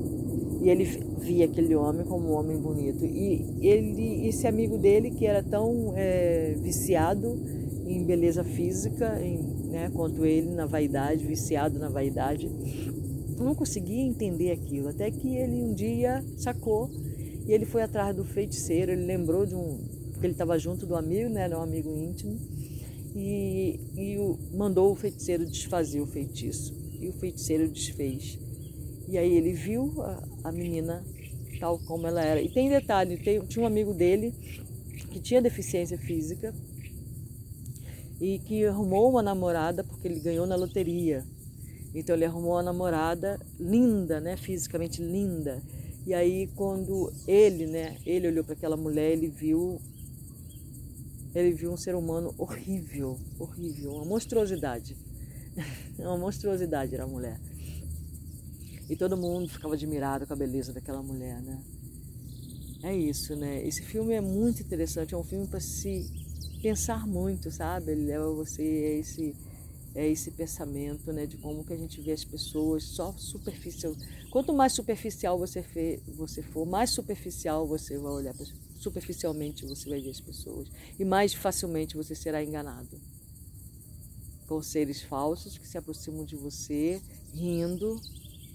[0.62, 0.86] e ele
[1.20, 3.06] via aquele homem como um homem bonito.
[3.06, 7.40] E ele, esse amigo dele, que era tão é, viciado
[7.88, 9.38] em beleza física, em,
[9.70, 12.50] né, quanto ele na vaidade, viciado na vaidade,
[13.44, 16.90] não conseguia entender aquilo, até que ele um dia sacou
[17.46, 19.78] e ele foi atrás do feiticeiro, ele lembrou de um,
[20.12, 22.40] porque ele estava junto do amigo, né, era um amigo íntimo,
[23.16, 28.38] e, e o, mandou o feiticeiro desfazer o feitiço, e o feiticeiro desfez.
[29.08, 31.04] E aí ele viu a, a menina
[31.60, 32.42] tal como ela era.
[32.42, 34.34] E tem detalhe, tem, tinha um amigo dele
[35.12, 36.54] que tinha deficiência física
[38.20, 41.24] e que arrumou uma namorada porque ele ganhou na loteria.
[41.94, 45.62] Então ele arrumou uma namorada linda, né, fisicamente linda.
[46.06, 49.80] E aí quando ele, né, ele olhou para aquela mulher, ele viu
[51.34, 54.98] ele viu um ser humano horrível, horrível, uma monstruosidade.
[55.98, 57.40] uma monstruosidade era a mulher.
[58.90, 61.62] E todo mundo ficava admirado com a beleza daquela mulher, né?
[62.84, 63.66] É isso, né?
[63.66, 66.12] Esse filme é muito interessante, é um filme para se
[66.62, 67.92] pensar muito, sabe?
[67.92, 69.36] Ele leva você a esse
[69.94, 73.94] é esse pensamento né, de como que a gente vê as pessoas só superficial.
[74.30, 78.34] Quanto mais superficial você, fe, você for, mais superficial você vai olhar,
[78.80, 83.00] superficialmente você vai ver as pessoas e mais facilmente você será enganado
[84.48, 87.02] por seres falsos que se aproximam de você,
[87.34, 88.02] rindo,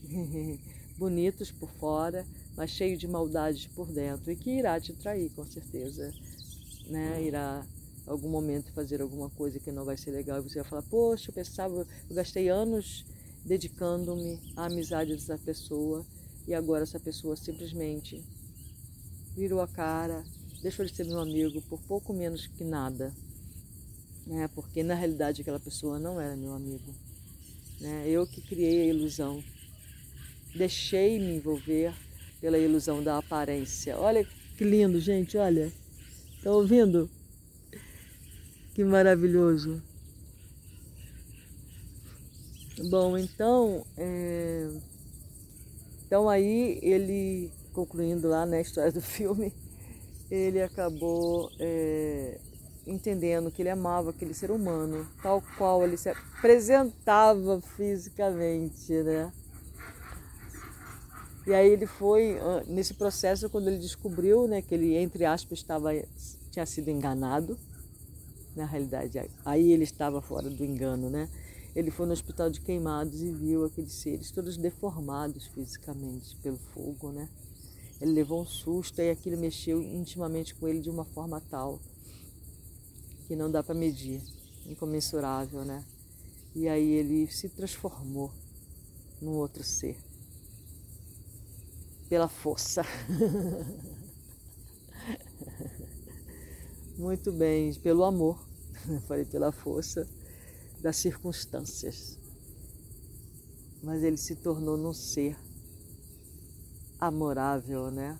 [0.98, 2.26] bonitos por fora,
[2.56, 6.12] mas cheios de maldade por dentro e que irá te trair com certeza,
[6.86, 7.22] né?
[7.22, 7.66] Irá
[8.06, 11.30] algum momento fazer alguma coisa que não vai ser legal e você vai falar, poxa,
[11.30, 13.04] eu pensava, eu gastei anos
[13.44, 16.04] dedicando-me à amizade dessa pessoa
[16.46, 18.22] e agora essa pessoa simplesmente
[19.34, 20.24] virou a cara,
[20.62, 23.12] deixou de ser meu amigo por pouco menos que nada,
[24.26, 24.48] né?
[24.54, 26.94] Porque na realidade aquela pessoa não era meu amigo,
[27.80, 28.04] né?
[28.08, 29.42] Eu que criei a ilusão,
[30.54, 31.94] deixei me envolver
[32.40, 33.98] pela ilusão da aparência.
[33.98, 34.26] Olha
[34.56, 35.72] que lindo, gente, olha.
[36.36, 37.10] Estão ouvindo?
[38.76, 39.82] Que maravilhoso.
[42.90, 44.68] Bom, então, é...
[46.04, 49.50] então aí ele, concluindo lá na né, história do filme,
[50.30, 52.38] ele acabou é...
[52.86, 59.32] entendendo que ele amava aquele ser humano, tal qual ele se apresentava fisicamente, né?
[61.46, 65.92] E aí ele foi nesse processo quando ele descobriu, né, que ele entre aspas estava
[66.50, 67.58] tinha sido enganado,
[68.56, 69.30] na realidade.
[69.44, 71.28] Aí ele estava fora do engano, né?
[71.74, 77.12] Ele foi no hospital de queimados e viu aqueles seres todos deformados fisicamente pelo fogo,
[77.12, 77.28] né?
[78.00, 81.78] Ele levou um susto e aquilo mexeu intimamente com ele de uma forma tal
[83.26, 84.22] que não dá para medir,
[84.66, 85.84] incomensurável, né?
[86.54, 88.32] E aí ele se transformou
[89.20, 89.98] num outro ser
[92.08, 92.82] pela força.
[96.96, 98.45] Muito bem, pelo amor.
[99.06, 100.06] Falei pela força
[100.80, 102.18] das circunstâncias.
[103.82, 105.36] Mas ele se tornou num ser
[106.98, 108.18] amorável, né?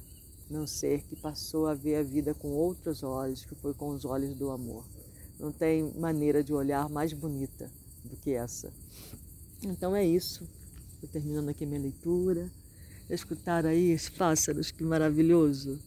[0.48, 4.04] Num ser que passou a ver a vida com outros olhos, que foi com os
[4.04, 4.84] olhos do amor.
[5.38, 7.70] Não tem maneira de olhar mais bonita
[8.04, 8.72] do que essa.
[9.62, 10.48] Então é isso.
[10.94, 12.50] Estou terminando aqui minha leitura.
[13.08, 15.78] Escutar aí os pássaros, que maravilhoso.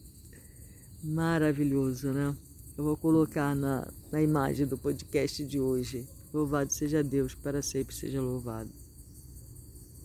[1.02, 2.36] Maravilhoso, né?
[2.80, 6.08] Eu vou colocar na, na imagem do podcast de hoje.
[6.32, 8.70] Louvado seja Deus, para sempre seja louvado.